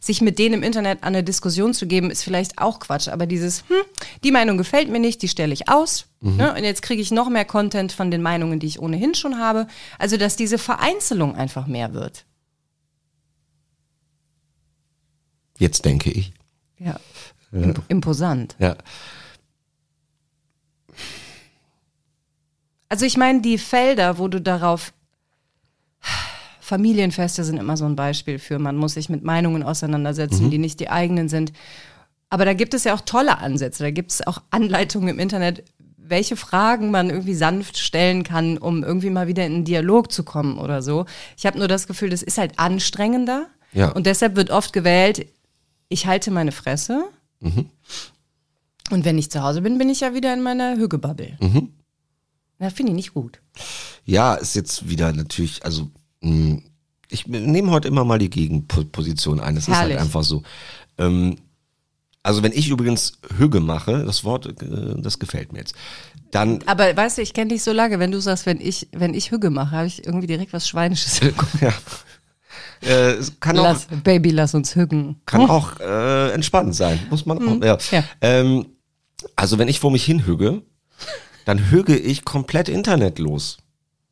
[0.00, 3.08] sich mit denen im Internet an eine Diskussion zu geben, ist vielleicht auch Quatsch.
[3.08, 3.76] Aber dieses, hm,
[4.24, 6.06] die Meinung gefällt mir nicht, die stelle ich aus.
[6.20, 6.54] Ne?
[6.54, 9.66] Und jetzt kriege ich noch mehr Content von den Meinungen, die ich ohnehin schon habe.
[9.98, 12.24] Also, dass diese Vereinzelung einfach mehr wird.
[15.58, 16.32] Jetzt denke ich.
[16.78, 16.98] Ja.
[17.52, 18.56] Imp imposant.
[18.58, 18.76] Ja.
[22.90, 24.92] Also ich meine, die Felder, wo du darauf
[26.60, 30.78] Familienfeste sind immer so ein Beispiel für, man muss sich mit Meinungen auseinandersetzen, die nicht
[30.78, 31.52] die eigenen sind.
[32.28, 33.82] Aber da gibt es ja auch tolle Ansätze.
[33.82, 35.64] Da gibt es auch Anleitungen im Internet,
[35.96, 40.24] welche Fragen man irgendwie sanft stellen kann, um irgendwie mal wieder in einen Dialog zu
[40.24, 41.06] kommen oder so.
[41.36, 43.46] Ich habe nur das Gefühl, das ist halt anstrengender.
[43.72, 43.90] Ja.
[43.90, 45.26] Und deshalb wird oft gewählt,
[45.88, 47.04] ich halte meine Fresse.
[48.90, 51.36] Und wenn ich zu Hause bin, bin ich ja wieder in meiner Hügebubble.
[52.60, 53.40] Na, finde ich nicht gut.
[54.04, 56.60] Ja, ist jetzt wieder natürlich, also mh,
[57.08, 59.56] ich nehme heute immer mal die Gegenposition ein.
[59.56, 60.42] Das ist halt einfach so.
[60.98, 61.36] Ähm,
[62.22, 65.74] also wenn ich übrigens Hüge mache, das Wort, äh, das gefällt mir jetzt,
[66.30, 69.14] dann Aber weißt du, ich kenne dich so lange, wenn du sagst, wenn ich, wenn
[69.14, 71.60] ich Hüge mache, habe ich irgendwie direkt was Schweinisches Kopf.
[71.62, 71.72] ja,
[72.82, 75.20] äh, kann auch Lass, Baby, lass uns hügen.
[75.24, 77.64] kann auch äh, entspannend sein, muss man auch.
[77.64, 77.78] Ja.
[77.90, 78.04] Ja.
[78.20, 78.66] Ähm,
[79.34, 80.62] also wenn ich vor mich hin hüge,
[81.50, 83.58] dann hüge ich komplett internetlos.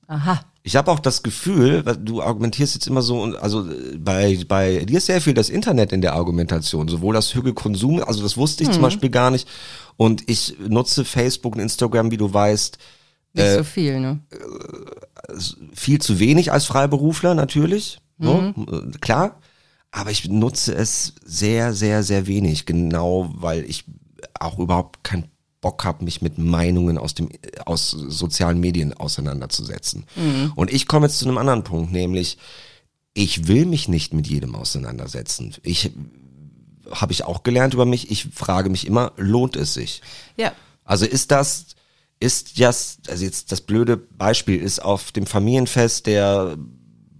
[0.08, 0.40] Aha.
[0.64, 4.98] Ich habe auch das Gefühl, du argumentierst jetzt immer so, also äh, bei, bei dir
[4.98, 8.72] ist sehr viel das Internet in der Argumentation, sowohl das Hügelkonsum, also das wusste ich
[8.72, 9.48] zum Beispiel gar nicht.
[9.96, 12.76] Und ich nutze Facebook und Instagram, wie du weißt,
[13.34, 14.20] Nicht Äh, so viel, ne?
[15.74, 18.52] viel zu wenig als Freiberufler natürlich, ne?
[18.56, 19.40] Äh, klar.
[19.92, 23.84] Aber ich nutze es sehr, sehr, sehr wenig, genau weil ich
[24.40, 25.28] auch überhaupt keinen
[25.60, 27.28] Bock habe, mich mit Meinungen aus dem
[27.64, 30.06] aus sozialen Medien auseinanderzusetzen.
[30.54, 32.38] Und ich komme jetzt zu einem anderen Punkt, nämlich
[33.14, 35.54] ich will mich nicht mit jedem auseinandersetzen.
[35.62, 35.90] Ich
[36.90, 38.10] habe ich auch gelernt über mich.
[38.10, 40.02] Ich frage mich immer, lohnt es sich?
[40.36, 40.52] Ja.
[40.84, 41.66] Also ist das,
[42.20, 46.56] ist das, also jetzt das blöde Beispiel ist auf dem Familienfest der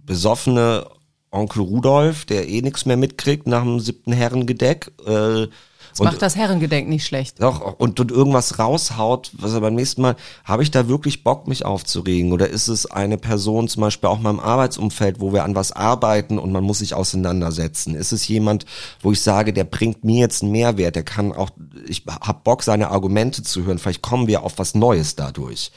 [0.05, 0.87] besoffene
[1.31, 4.91] Onkel Rudolf, der eh nichts mehr mitkriegt nach dem siebten Herrengedeck.
[5.05, 5.47] Äh,
[5.91, 7.41] Das macht das Herrengedenk nicht schlecht.
[7.41, 11.47] doch, und, und irgendwas raushaut, was er beim nächsten Mal, habe ich da wirklich Bock,
[11.47, 12.31] mich aufzuregen?
[12.31, 15.71] Oder ist es eine Person zum Beispiel auch mal im Arbeitsumfeld, wo wir an was
[15.71, 17.95] arbeiten und man muss sich auseinandersetzen?
[17.95, 18.65] Ist es jemand,
[19.01, 21.49] wo ich sage, der bringt mir jetzt einen Mehrwert, der kann auch,
[21.87, 25.71] ich hab Bock, seine Argumente zu hören, vielleicht kommen wir auf was Neues dadurch.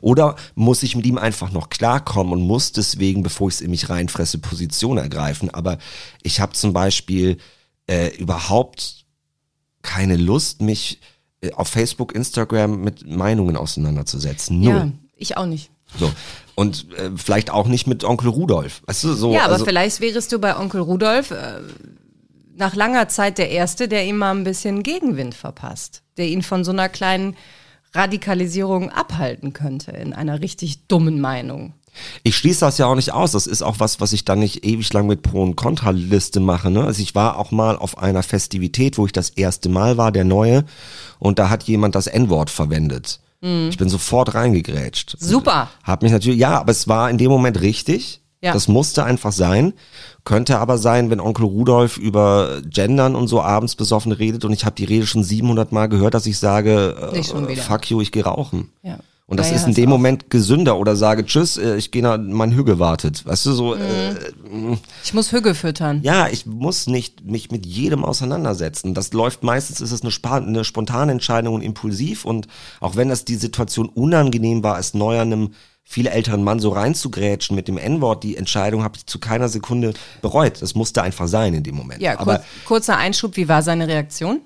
[0.00, 3.70] Oder muss ich mit ihm einfach noch klarkommen und muss deswegen, bevor ich es in
[3.70, 5.50] mich reinfresse, Position ergreifen?
[5.50, 5.78] Aber
[6.22, 7.38] ich habe zum Beispiel
[7.86, 8.95] äh, überhaupt
[9.86, 11.00] keine Lust, mich
[11.40, 14.60] äh, auf Facebook, Instagram mit Meinungen auseinanderzusetzen.
[14.60, 14.74] Null.
[14.74, 15.70] Ja, ich auch nicht.
[15.98, 16.12] So.
[16.54, 18.82] Und äh, vielleicht auch nicht mit Onkel Rudolf.
[18.86, 19.32] Weißt du, so.
[19.32, 21.60] ja, aber also, vielleicht wärest du bei Onkel Rudolf äh,
[22.56, 26.02] nach langer Zeit der Erste, der ihm mal ein bisschen Gegenwind verpasst.
[26.16, 27.36] Der ihn von so einer kleinen
[27.94, 31.74] Radikalisierung abhalten könnte in einer richtig dummen Meinung.
[32.22, 33.32] Ich schließe das ja auch nicht aus.
[33.32, 36.70] Das ist auch was, was ich dann nicht ewig lang mit Pro- und Kontraliste mache.
[36.70, 36.84] Ne?
[36.84, 40.24] Also ich war auch mal auf einer Festivität, wo ich das erste Mal war, der
[40.24, 40.64] Neue,
[41.18, 43.20] und da hat jemand das N-Wort verwendet.
[43.68, 45.16] Ich bin sofort reingegrätscht.
[45.20, 45.68] Super.
[45.84, 48.20] Hab mich natürlich, ja, aber es war in dem Moment richtig.
[48.42, 48.52] Ja.
[48.52, 49.72] Das musste einfach sein.
[50.24, 54.64] Könnte aber sein, wenn Onkel Rudolf über Gendern und so abends besoffen redet und ich
[54.64, 58.24] habe die Rede schon 700 Mal gehört, dass ich sage, äh, fuck you, ich gehe
[58.24, 58.70] rauchen.
[58.82, 58.98] Ja.
[59.28, 59.90] Und das Ja, ist in dem.
[59.90, 63.26] Moment gesünder oder sage Tschüss, äh, ich gehe nach, mein Hüge wartet.
[63.26, 63.80] Weißt du, so, Mhm.
[63.82, 66.00] äh, Ich muss Hügge füttern.
[66.04, 68.94] ja, ich muss nicht mich mit jedem auseinandersetzen.
[68.94, 72.24] Das läuft meistens, ist es eine, eine spontane Entscheidung und impulsiv.
[72.24, 72.46] Und
[72.80, 75.50] auch wenn das die Situation unangenehm war, als neu an einem
[75.82, 79.94] viel älteren Mann so reinzugrätschen mit dem N-Wort, die Entscheidung habe ich zu keiner Sekunde
[80.22, 80.62] bereut.
[80.62, 82.00] Das musste einfach sein in dem Moment.
[82.00, 84.40] Ja, Aber kurz, kurzer Einschub, wie war seine Reaktion?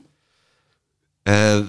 [1.25, 1.61] äh,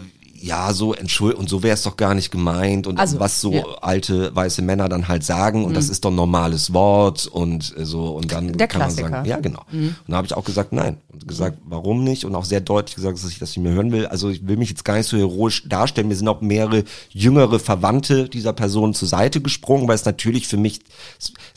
[0.41, 3.51] ja, so entschuld und so wäre es doch gar nicht gemeint und Also, was so
[3.53, 3.63] ja.
[3.81, 7.85] alte weiße Männer dann halt sagen und das ist doch ein normales Wort und äh,
[7.85, 9.09] so und dann Der kann man Klassiker.
[9.09, 9.63] sagen, ja genau.
[9.71, 12.95] Und da habe ich auch gesagt, nein und gesagt, warum nicht und auch sehr deutlich
[12.95, 14.07] gesagt, dass ich das nicht mehr hören will.
[14.07, 16.07] Also ich will mich jetzt gar nicht so heroisch darstellen.
[16.07, 20.57] Mir sind auch mehrere jüngere Verwandte dieser Person zur Seite gesprungen, weil es natürlich für
[20.57, 20.79] mich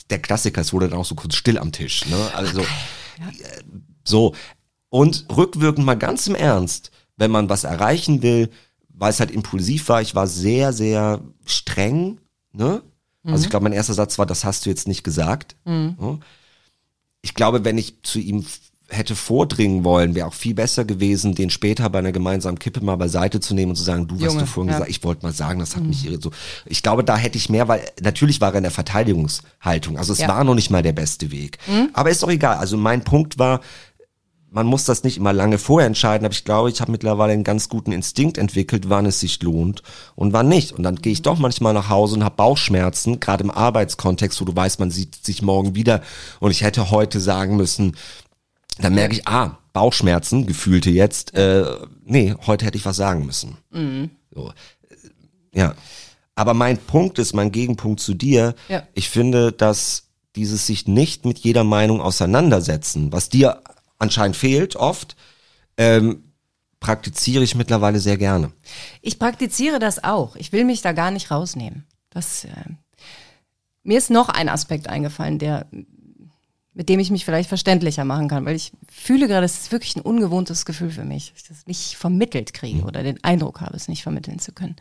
[0.09, 2.05] der Klassiker, es wurde dann auch so kurz still am Tisch.
[2.05, 2.17] Ne?
[2.35, 2.61] Also
[4.03, 4.33] so.
[4.89, 8.49] Und rückwirkend mal ganz im Ernst, wenn man was erreichen will,
[8.97, 12.19] weil es halt impulsiv war, ich war sehr, sehr streng,
[12.53, 12.81] ne?
[13.27, 15.55] Also ich glaube, mein erster Satz war, das hast du jetzt nicht gesagt.
[15.65, 16.19] Ja.
[17.23, 18.45] Ich glaube, wenn ich zu ihm
[18.87, 22.97] hätte vordringen wollen, wäre auch viel besser gewesen, den später bei einer gemeinsamen Kippe mal
[22.97, 24.75] beiseite zu nehmen und zu sagen, du, was Junge, du vorhin ja.
[24.77, 26.21] gesagt ich wollte mal sagen, das hat mich irritiert.
[26.21, 26.31] So,
[26.67, 29.97] ich glaube, da hätte ich mehr, weil natürlich war er in der Verteidigungshaltung.
[29.97, 30.27] Also es Ja.
[30.27, 31.57] war noch nicht mal der beste Weg.
[31.93, 32.57] Aber ist doch egal.
[32.57, 33.61] Also mein Punkt war,
[34.55, 37.43] man muss das nicht immer lange vorher entscheiden, aber ich glaube, ich habe mittlerweile einen
[37.43, 39.83] ganz guten Instinkt entwickelt, wann es sich lohnt
[40.15, 40.71] und wann nicht.
[40.71, 44.45] Und dann gehe ich doch manchmal nach Hause und habe Bauchschmerzen, gerade im Arbeitskontext, wo
[44.45, 46.01] du weißt, man sieht sich morgen wieder
[46.39, 47.97] und ich hätte heute sagen müssen,
[48.79, 51.65] dann merke ich, ah, Bauchschmerzen, gefühlte jetzt, äh,
[52.05, 53.57] nee, heute hätte ich was sagen müssen.
[54.33, 54.53] So.
[55.53, 55.75] Ja.
[56.35, 58.83] Aber mein Punkt ist, mein Gegenpunkt zu dir, Ja.
[58.93, 60.03] ich finde, dass
[60.37, 63.61] dieses sich nicht mit jeder Meinung auseinandersetzen, was dir
[63.97, 65.15] anscheinend fehlt oft,
[65.77, 66.23] ähm,
[66.79, 68.51] praktiziere ich mittlerweile sehr gerne.
[69.01, 70.35] Ich praktiziere das auch.
[70.35, 71.85] Ich will mich da gar nicht rausnehmen.
[72.09, 72.49] Das, äh,
[73.83, 75.67] mir ist noch ein Aspekt eingefallen, der,
[76.73, 79.95] mit dem ich mich vielleicht verständlicher machen kann, weil ich fühle gerade, es ist wirklich
[79.95, 83.75] ein ungewohntes Gefühl für mich, dass ich das nicht vermittelt kriege oder den Eindruck habe,
[83.75, 84.75] es nicht vermitteln zu können.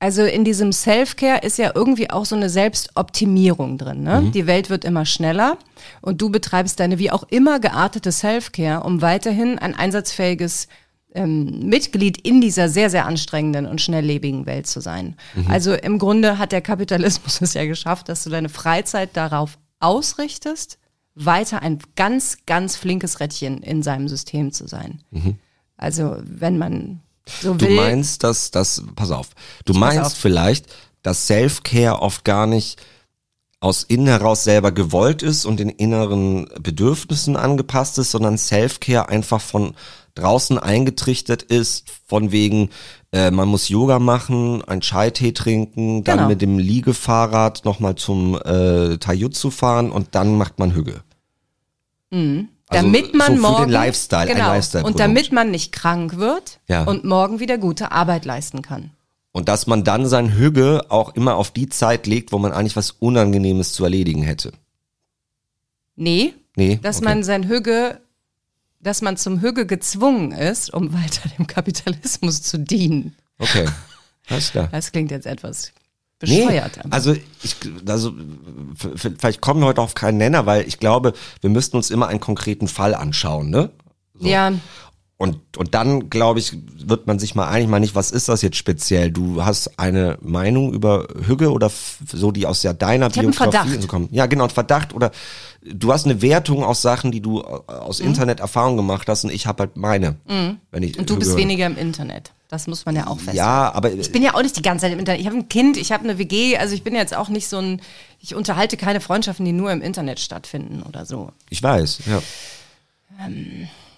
[0.00, 4.02] Also in diesem Self-Care ist ja irgendwie auch so eine Selbstoptimierung drin.
[4.02, 4.30] Ne?
[4.34, 5.56] Die Welt wird immer schneller
[6.02, 10.68] und du betreibst deine wie auch immer geartete Self-Care, um weiterhin ein einsatzfähiges
[11.14, 15.16] ähm, Mitglied in dieser sehr, sehr anstrengenden und schnelllebigen Welt zu sein.
[15.48, 20.78] Also im Grunde hat der Kapitalismus es ja geschafft, dass du deine Freizeit darauf ausrichtest,
[21.14, 25.02] weiter ein ganz, ganz flinkes Rädchen in seinem System zu sein.
[25.76, 29.28] Also wenn man so Du meinst, dass das, pass auf,
[29.64, 30.14] du pass meinst auf.
[30.18, 30.66] vielleicht,
[31.02, 32.80] dass Self-Care oft gar nicht
[33.60, 39.40] aus innen heraus selber gewollt ist und den inneren Bedürfnissen angepasst ist, sondern Self-Care einfach
[39.40, 39.74] von
[40.14, 42.68] draußen eingetrichtert ist, von wegen,
[43.10, 46.28] äh, man muss Yoga machen, ein Chai-Tee trinken, dann Genau.
[46.28, 51.02] mit dem Liegefahrrad nochmal zum äh, Taijutsu fahren und dann macht man Hüge.
[52.74, 56.84] Also damit man so morgen Lifestyle, genau, Lifestyle und damit man nicht krank wird Ja.
[56.84, 58.90] und morgen wieder gute Arbeit leisten kann.
[59.32, 62.76] Und dass man dann sein Hüge auch immer auf die Zeit legt, wo man eigentlich
[62.76, 64.52] was Unangenehmes zu erledigen hätte.
[65.96, 66.78] Nee, Nee.
[66.82, 67.04] dass okay.
[67.04, 68.00] man sein Hüge,
[68.80, 73.16] dass man zum Hüge gezwungen ist, um weiter dem Kapitalismus zu dienen.
[73.38, 73.66] Okay.
[74.28, 74.68] Alles klar.
[74.72, 75.72] Das klingt jetzt etwas
[76.18, 76.78] bescheuert.
[76.84, 78.12] aber- also ich, also
[78.76, 82.20] vielleicht kommen wir heute auf keinen Nenner, weil ich glaube, wir müssten uns immer einen
[82.20, 83.70] konkreten Fall anschauen, ne?
[84.18, 84.28] So.
[84.28, 84.52] Ja,
[85.16, 88.42] Und, und dann, glaube ich, wird man sich mal einig, mal nicht, was ist das
[88.42, 89.10] jetzt speziell?
[89.12, 91.70] Du hast eine Meinung über Hüge oder
[92.12, 94.08] so, die aus ja deiner Ich Biografie kommen.
[94.10, 95.12] Ja, genau, ein Verdacht oder
[95.62, 99.30] du hast eine Wertung aus Sachen, die du äh, aus Internet Erfahrung gemacht hast und
[99.30, 100.16] ich habe halt meine.
[100.26, 101.00] Wenn ich Mhm.
[101.00, 102.32] und du Hüge bist weniger im Internet.
[102.48, 103.36] Das muss man ja auch feststellen.
[103.38, 105.20] Ja, aber Ich bin ja auch nicht die ganze Zeit im Internet.
[105.20, 107.58] Ich habe ein Kind, ich habe eine WG, also ich bin jetzt auch nicht so
[107.58, 107.80] ein,
[108.20, 111.32] ich unterhalte keine Freundschaften, die nur im Internet stattfinden oder so.
[111.50, 112.22] ich weiß, ja.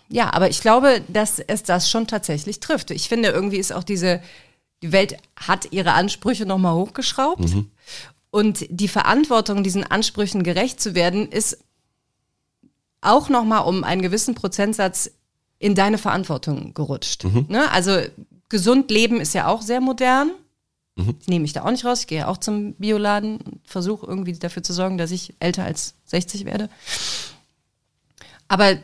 [0.08, 2.90] Ja, aber ich glaube, dass es das schon tatsächlich trifft.
[2.92, 4.22] Ich finde, irgendwie ist auch diese,
[4.82, 7.44] die Welt hat ihre Ansprüche nochmal hochgeschraubt.
[8.30, 11.58] Und die Verantwortung, diesen Ansprüchen gerecht zu werden, ist
[13.00, 15.10] auch nochmal um einen gewissen Prozentsatz
[15.58, 17.24] in deine Verantwortung gerutscht.
[17.48, 17.70] Ne?
[17.72, 17.98] Also
[18.48, 20.32] gesund leben ist ja auch sehr modern.
[21.20, 22.00] Ich nehme mich da auch nicht raus.
[22.00, 25.94] Ich gehe auch zum Bioladen und versuche irgendwie dafür zu sorgen, dass ich älter als
[26.06, 26.70] 60 werde.
[28.48, 28.78] Aber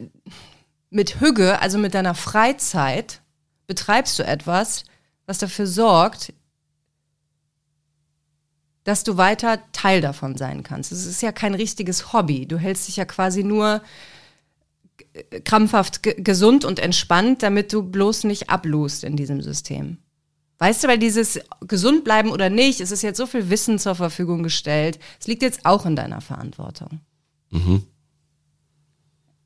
[0.91, 3.23] mit Hüge, also mit deiner Freizeit,
[3.67, 4.85] betreibst du etwas,
[5.25, 6.35] was dafür sorgt,
[8.85, 10.93] dass du weiter Teil davon sein kannst.
[10.93, 12.47] Es ist ja kein richtiges Hobby.
[12.47, 13.81] Du hältst dich ja quasi nur
[15.45, 19.99] krampfhaft ge- gesund und entspannt, damit du bloß nicht ablust in diesem System.
[20.59, 23.95] Weißt du, weil dieses gesund bleiben oder nicht, es ist jetzt so viel Wissen zur
[23.97, 24.99] Verfügung gestellt.
[25.21, 27.01] Es liegt jetzt auch in deiner Verantwortung.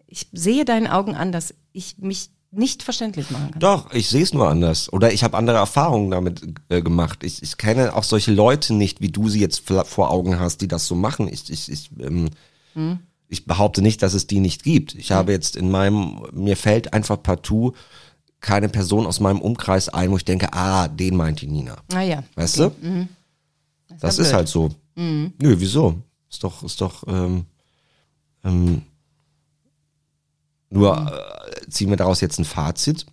[0.06, 3.60] Ich sehe deinen Augen an, dass ich mich nicht verständlich machen kann.
[3.60, 4.92] Doch, ich sehe es nur anders.
[4.92, 7.24] Oder ich habe andere Erfahrungen damit äh, gemacht.
[7.24, 10.68] Ich, ich kenne auch solche Leute nicht, wie du sie jetzt vor Augen hast, die
[10.68, 11.28] das so machen.
[11.32, 12.28] Ich, ich, ich, ähm,
[13.28, 14.94] ich behaupte nicht, dass es die nicht gibt.
[14.94, 17.74] Ich habe jetzt in meinem, mir fällt einfach partout
[18.40, 21.76] keine Person aus meinem Umkreis ein, wo ich denke, ah, den meint die Nina.
[21.90, 22.22] Naja.
[22.34, 22.72] Weißt du?
[24.00, 24.34] Das ist blöd.
[24.34, 24.70] halt so.
[24.94, 26.00] Nö, wieso?
[26.30, 27.46] Ist doch, ist doch, ähm,
[28.44, 28.82] ähm,
[30.70, 33.06] nur äh, ziehen wir daraus jetzt ein Fazit?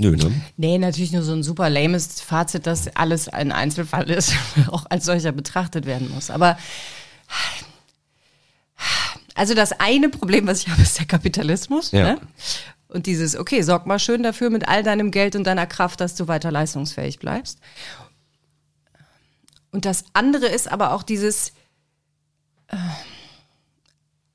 [0.00, 0.32] Nö, ne?
[0.56, 4.32] Nee, natürlich nur so ein super lames Fazit, dass alles ein Einzelfall ist,
[4.68, 6.30] auch als solcher betrachtet werden muss.
[6.30, 6.56] Aber
[9.34, 11.92] also das eine Problem, was ich habe, ist der Kapitalismus.
[11.92, 12.14] Ja.
[12.14, 12.20] Ne?
[12.88, 16.14] Und dieses, okay, sorg mal schön dafür mit all deinem Geld und deiner Kraft, dass
[16.14, 17.58] du weiter leistungsfähig bleibst.
[19.70, 21.52] Und das andere ist aber auch dieses,
[22.68, 22.76] äh,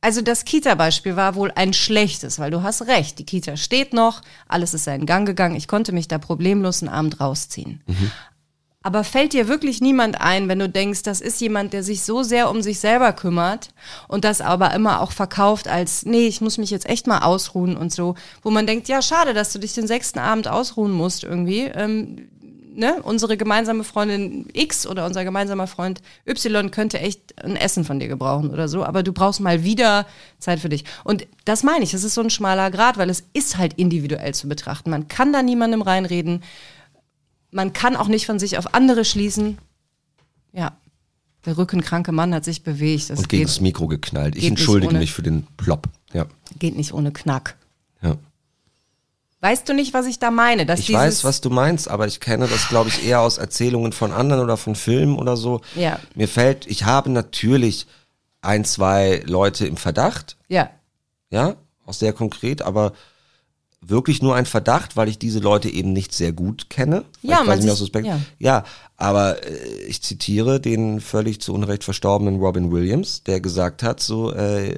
[0.02, 4.22] also das Kita-Beispiel war wohl ein schlechtes, weil du hast recht, die Kita steht noch,
[4.48, 7.84] alles ist seinen Gang gegangen, ich konnte mich da problemlos einen Abend rausziehen.
[8.88, 12.24] Aber fällt dir wirklich niemand ein, wenn du denkst, das ist jemand, der sich so
[12.24, 13.72] sehr um sich selber kümmert
[14.08, 17.76] und das aber immer auch verkauft als, nee, ich muss mich jetzt echt mal ausruhen
[17.76, 21.26] und so, wo man denkt, ja, schade, dass du dich den sechsten Abend ausruhen musst
[21.26, 21.64] irgendwie.
[21.64, 22.30] Ähm,
[22.78, 23.02] ne?
[23.04, 28.08] Unsere gemeinsame Freundin X oder unser gemeinsamer Freund Y könnte echt ein Essen von dir
[28.08, 30.06] gebrauchen oder so, aber du brauchst mal wieder
[30.40, 30.86] Zeit für dich.
[31.04, 34.34] Und das meine ich, das ist so ein schmaler Grad, weil es ist halt individuell
[34.34, 34.92] zu betrachten.
[34.92, 36.42] Man kann da niemandem reinreden.
[37.52, 39.58] Man kann auch nicht von sich auf andere schließen.
[40.54, 40.78] Ja,
[41.46, 43.10] der rückenkranke Mann hat sich bewegt.
[43.10, 44.36] Das Und gegen geht, das Mikro geknallt.
[44.36, 45.88] Ich entschuldige ohne- mich für den Plop.
[46.14, 46.26] Ja,
[46.60, 47.56] geht nicht ohne Knack.
[48.02, 48.16] ja.
[49.40, 50.66] Weißt du nicht, was ich da meine?
[50.66, 53.94] Dass Ich weiß, was du meinst, aber ich kenne das, glaube ich, eher aus Erzählungen
[53.94, 55.62] von anderen oder von Filmen oder so.
[55.76, 56.00] Ja.
[56.16, 57.86] Mir fällt, ich habe natürlich
[58.42, 60.72] ein, zwei Leute im Verdacht, Ja,
[61.30, 62.94] ja, auch sehr konkret, aber
[63.82, 67.06] wirklich nur ein Verdacht, weil ich diese Leute eben nicht sehr gut kenne.
[67.22, 68.20] Ja, man sich- aus Respekt, ja.
[68.40, 68.64] ja,
[68.98, 69.56] aber äh,
[69.88, 74.76] ich zitiere den völlig zu Unrecht verstorbenen Robin Williams, der gesagt hat, so äh,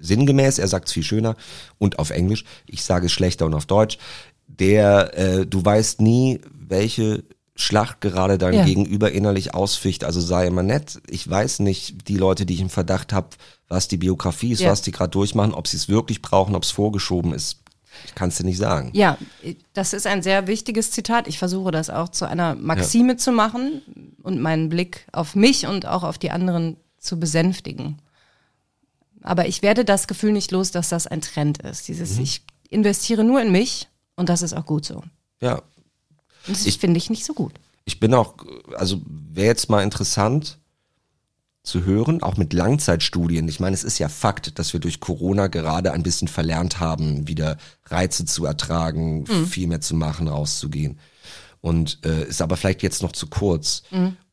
[0.00, 1.36] sinngemäß, er sagt es viel schöner
[1.78, 3.98] und auf Englisch, ich sage es schlechter und auf Deutsch,
[4.46, 7.24] der, äh, du weißt nie, welche
[7.60, 8.64] Schlacht gerade dein Ja.
[8.64, 11.00] Gegenüber innerlich ausficht, also sei immer nett.
[11.08, 13.30] Ich weiß nicht, die Leute, die ich im Verdacht habe,
[13.66, 14.70] was die Biografie ist, Ja.
[14.70, 17.56] was die gerade durchmachen, ob sie es wirklich brauchen, ob es vorgeschoben ist.
[18.06, 18.90] Ich kann es dir nicht sagen.
[18.94, 19.16] Ja,
[19.74, 21.28] das ist ein sehr wichtiges Zitat.
[21.28, 23.82] Ich versuche das auch zu einer Maxime zu machen
[24.22, 27.98] und meinen Blick auf mich und auch auf die anderen zu besänftigen.
[29.22, 31.88] Aber ich werde das Gefühl nicht los, dass das ein Trend ist.
[31.88, 35.02] Dieses, ich investiere nur in mich und das ist auch gut so.
[35.40, 35.56] Ja,
[36.46, 37.52] Und das Ich- finde ich nicht so gut.
[37.84, 38.34] ich bin auch,
[38.76, 40.58] also wäre jetzt mal interessant
[41.68, 43.46] zu hören, auch mit Langzeitstudien.
[43.48, 47.28] Ich meine, es ist ja Fakt, dass wir durch Corona gerade ein bisschen verlernt haben,
[47.28, 50.98] wieder Reize zu ertragen, viel mehr zu machen, rauszugehen.
[51.60, 53.82] Und äh, ist aber vielleicht jetzt noch zu kurz.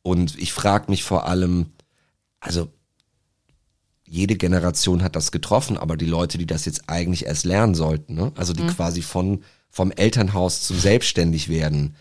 [0.02, 1.72] Und ich frage mich vor allem,
[2.40, 2.68] also
[4.08, 8.14] jede Generation hat das getroffen, aber die Leute, die das jetzt eigentlich erst lernen sollten,
[8.14, 8.32] ne?
[8.36, 11.96] also die quasi von vom Elternhaus zum selbstständig werden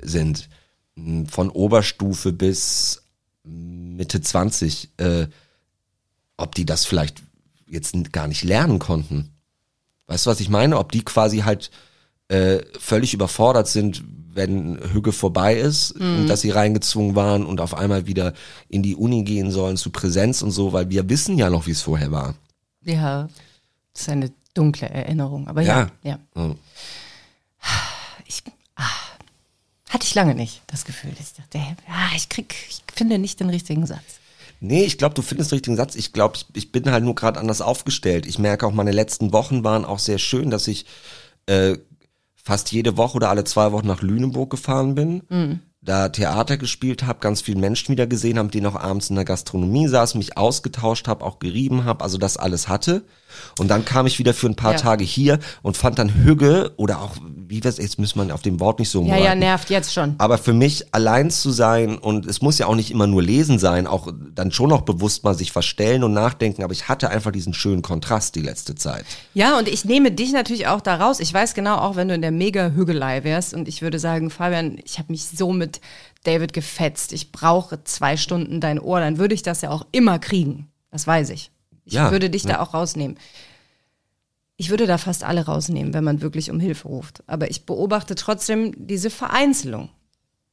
[0.00, 0.48] sind,
[0.96, 3.02] m, von Oberstufe bis
[3.44, 5.26] Mitte 20, äh,
[6.36, 7.22] ob die das vielleicht
[7.66, 9.30] jetzt gar nicht lernen konnten.
[10.06, 10.78] Weißt du, was ich meine?
[10.78, 11.70] Ob die quasi halt
[12.28, 17.74] äh, völlig überfordert sind, wenn Hügge vorbei ist, und dass sie reingezwungen waren und auf
[17.74, 18.32] einmal wieder
[18.68, 21.72] in die Uni gehen sollen zu Präsenz und so, weil wir wissen ja noch, wie
[21.72, 22.34] es vorher war.
[22.84, 23.28] Ja,
[23.92, 25.48] das ist eine dunkle Erinnerung.
[25.48, 26.18] Aber ja, ja.
[26.36, 26.54] Ja.
[28.26, 28.50] Ich, ah,
[29.90, 31.12] hatte ich lange nicht das Gefühl.
[31.20, 34.00] Ich dachte, ja, ich krieg, ich finde nicht den richtigen Satz.
[34.60, 35.94] Nee, ich glaube, du findest den richtigen Satz.
[35.94, 38.26] Ich glaube, ich, ich bin halt nur gerade anders aufgestellt.
[38.26, 40.86] Ich merke auch, meine letzten Wochen waren auch sehr schön, dass ich
[41.46, 41.76] äh,
[42.36, 47.20] fast jede Woche oder alle zwei Wochen nach Lüneburg gefahren bin, da Theater gespielt habe,
[47.20, 50.36] ganz viele Menschen wieder gesehen habe, mit denen auch abends in der Gastronomie saß, mich
[50.36, 53.02] ausgetauscht habe, auch gerieben habe, also das alles hatte.
[53.58, 54.78] Und dann kam ich wieder für ein paar Ja.
[54.78, 57.16] Tage hier und fand dann Hügge oder auch
[57.50, 60.14] wie was, jetzt müssen wir auf dem Wort nicht so Ja, ja, nervt jetzt schon.
[60.18, 63.58] Aber für mich allein zu sein und es muss ja auch nicht immer nur lesen
[63.58, 67.32] sein, auch dann schon noch bewusst mal sich verstellen und nachdenken, aber ich hatte einfach
[67.32, 69.04] diesen schönen Kontrast die letzte Zeit.
[69.34, 71.18] Ja, und ich nehme dich natürlich auch da raus.
[71.18, 74.78] Ich weiß genau, auch wenn du in der Mega-Hügelei wärst und ich würde sagen, Fabian,
[74.84, 75.80] ich habe mich so mit
[76.22, 77.12] David gefetzt.
[77.12, 80.68] Ich brauche zwei Stunden dein Ohr, dann würde ich das ja auch immer kriegen.
[80.92, 81.50] Das weiß ich.
[81.84, 82.54] Ich Ja, würde dich ja.
[82.54, 83.16] da auch rausnehmen.
[84.60, 87.22] Ich würde da fast alle rausnehmen, wenn man wirklich um Hilfe ruft.
[87.26, 89.88] Aber ich beobachte trotzdem diese Vereinzelung.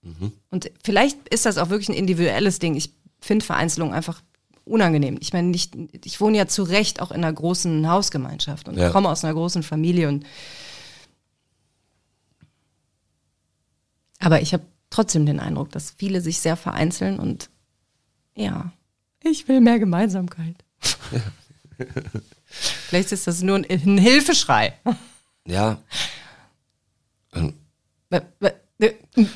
[0.01, 0.32] Mhm.
[0.49, 2.76] Und vielleicht ist das auch wirklich ein individuelles Ding.
[2.78, 4.24] Ich finde Vereinzelung einfach
[4.64, 5.18] unangenehm.
[5.20, 8.91] Ich meine, nicht, ich wohne ja zu Recht auch in einer großen Hausgemeinschaft und Ja.
[8.91, 10.26] komme aus einer großen Familie und
[14.20, 17.49] aber ich habe trotzdem den Eindruck, dass viele sich sehr vereinzeln und
[18.36, 18.72] ja,
[19.22, 20.55] ich will mehr Gemeinsamkeit.
[22.50, 24.74] Vielleicht ist das nur ein, ein Hilfeschrei.
[25.45, 25.78] Ja,
[28.10, 28.52] Äh, äh,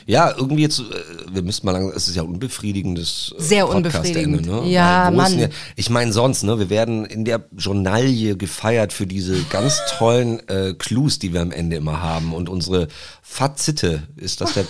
[0.05, 0.83] ja, irgendwie jetzt, äh,
[1.31, 4.45] wir müssen mal lang, es ist ja unbefriedigendes äh, Sehr unbefriedigend.
[4.67, 5.37] Ja, wo ist Mann.
[5.39, 10.47] der- ich meine sonst, ne, wir werden in der Journalie gefeiert für diese ganz tollen
[10.47, 12.87] äh, Clues, die wir am Ende immer haben und unsere
[13.23, 14.65] Fazite, ist das der,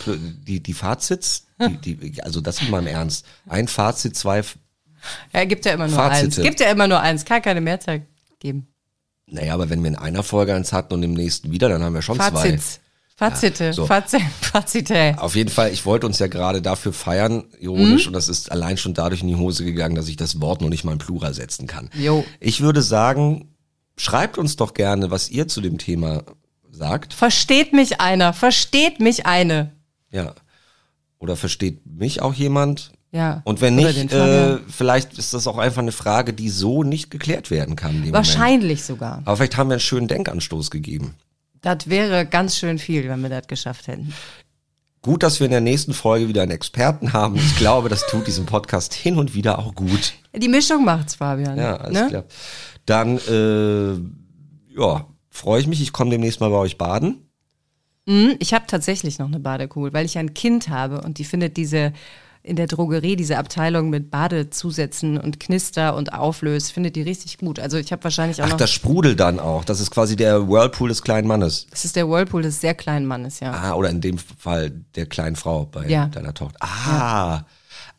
[0.48, 1.46] die, die Fazits?
[1.60, 3.26] Die, die, also das ist mal im Ernst.
[3.48, 4.42] Ein Fazit, zwei,
[5.34, 6.26] Ja, gibt ja immer nur Fazite.
[6.26, 6.42] eins.
[6.42, 7.24] Gibt ja immer nur eins.
[7.26, 8.02] Kann keine Mehrzahl
[8.42, 8.68] geben.
[9.28, 11.94] naja, aber wenn wir in einer Folge eins hatten und im nächsten wieder, dann haben
[11.94, 12.32] wir schon zwei.
[12.32, 12.80] Fazits.
[13.16, 13.72] Fazite.
[13.72, 13.86] so.
[13.86, 15.16] Fazit, Fazite.
[15.20, 17.58] Auf jeden Fall, ich wollte uns ja gerade dafür feiern, Mhm.
[17.60, 20.62] ironisch, und das ist allein schon dadurch in die Hose gegangen, dass ich das Wort
[20.62, 21.90] noch nicht mal in Plural setzen kann.
[21.94, 22.26] Jo.
[22.40, 23.54] Ich würde sagen,
[23.96, 26.24] schreibt uns doch gerne, was ihr zu dem Thema
[26.72, 27.14] sagt.
[27.14, 28.34] Versteht mich einer.
[28.34, 29.72] Versteht mich eine.
[30.10, 30.34] Ja.
[31.20, 32.92] Oder versteht mich auch jemand?
[33.12, 33.42] Ja.
[33.44, 37.52] Und wenn nicht, äh, vielleicht ist das auch einfach eine Frage, die so nicht geklärt
[37.52, 37.92] werden kann.
[37.92, 38.16] in dem Moment.
[38.16, 39.22] Wahrscheinlich sogar.
[39.26, 41.16] Aber vielleicht haben wir einen schönen Denkanstoß gegeben.
[41.62, 44.14] Das wäre ganz schön viel, wenn wir das geschafft hätten.
[45.02, 47.36] Gut, dass wir in der nächsten Folge wieder einen Experten haben.
[47.36, 50.14] Ich glaube, das tut diesem Podcast hin und wieder auch gut.
[50.36, 51.58] Die Mischung macht's, Fabian.
[51.58, 52.08] Ja, alles ne?
[52.08, 52.24] klar.
[52.86, 55.82] Dann, äh, ja, freue ich mich.
[55.82, 57.28] Ich komme demnächst mal bei euch baden.
[58.08, 61.58] Hm, Ich habe tatsächlich noch eine Badekugel, weil ich ein Kind habe und die findet
[61.58, 61.94] diese
[62.44, 67.60] in der Drogerie, diese Abteilung mit Badezusätzen und Knister und Auflös, findet die richtig gut.
[67.60, 68.58] Also ich habe wahrscheinlich auch Ach, noch.
[68.58, 69.64] das sprudelt dann auch.
[69.64, 71.68] Das ist quasi der Whirlpool des kleinen Mannes.
[71.70, 73.52] das ist der Whirlpool des sehr kleinen Mannes, ja.
[73.52, 76.08] Ah, oder in dem Fall der kleinen Frau bei Ja.
[76.08, 76.58] deiner Tochter.
[76.62, 77.44] Ah,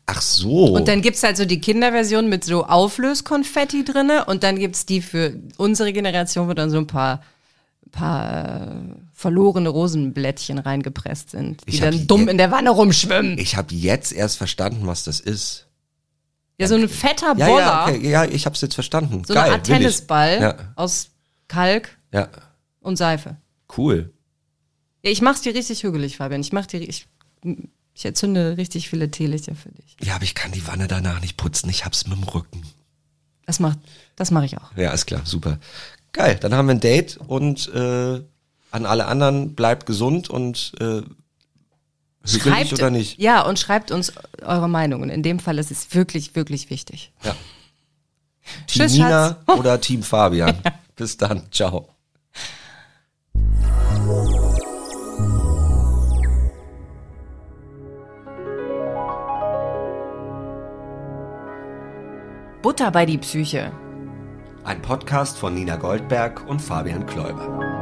[0.05, 0.73] ach so.
[0.75, 5.01] Und dann gibt's halt so die Kinderversion mit so Auflöskonfetti drinne und dann gibt's die
[5.01, 7.21] für unsere Generation, wo dann so ein paar,
[7.93, 13.37] paar äh, verlorene Rosenblättchen reingepresst sind, die Ich dann dumm in der Wanne rumschwimmen.
[13.37, 15.67] ich habe jetzt erst verstanden, was das ist.
[16.59, 19.23] Ja, so ein fetter Ja, Boller, ja, okay, ja, ich habe es jetzt verstanden.
[19.25, 19.63] so Geil, eine Art.
[19.65, 21.09] Tennisball Ja, aus
[21.47, 22.27] Kalk ja,
[22.81, 23.37] und Seife.
[23.77, 24.11] cool.
[25.03, 26.41] Ja, ich mach's dir richtig hügelig, Fabian.
[26.41, 27.07] Ich mach dir, ich,
[27.93, 29.97] ich erzünde richtig viele Teelichter für dich.
[30.01, 31.69] Ja, aber ich kann die Wanne danach nicht putzen.
[31.69, 32.61] Ich hab's mit dem Rücken.
[33.45, 33.79] Das macht,
[34.15, 34.71] das mache ich auch.
[34.77, 35.59] Ja, ist klar, super.
[36.13, 38.21] Geil, dann haben wir ein Date und äh,
[38.71, 41.01] an alle anderen bleibt gesund und äh,
[42.23, 43.19] hügelig oder nicht.
[43.19, 45.09] Ja, und schreibt uns eure Meinungen.
[45.09, 47.11] In dem Fall ist es wirklich, wirklich wichtig.
[47.23, 47.31] Ja.
[48.67, 50.55] Team Tschüss, Nina oder Team Fabian.
[50.95, 51.89] Bis dann, ciao.
[62.61, 63.71] Butter bei die Psyche.
[64.65, 67.72] Ein Podcast von Nina Goldberg und Fabian Kläuber.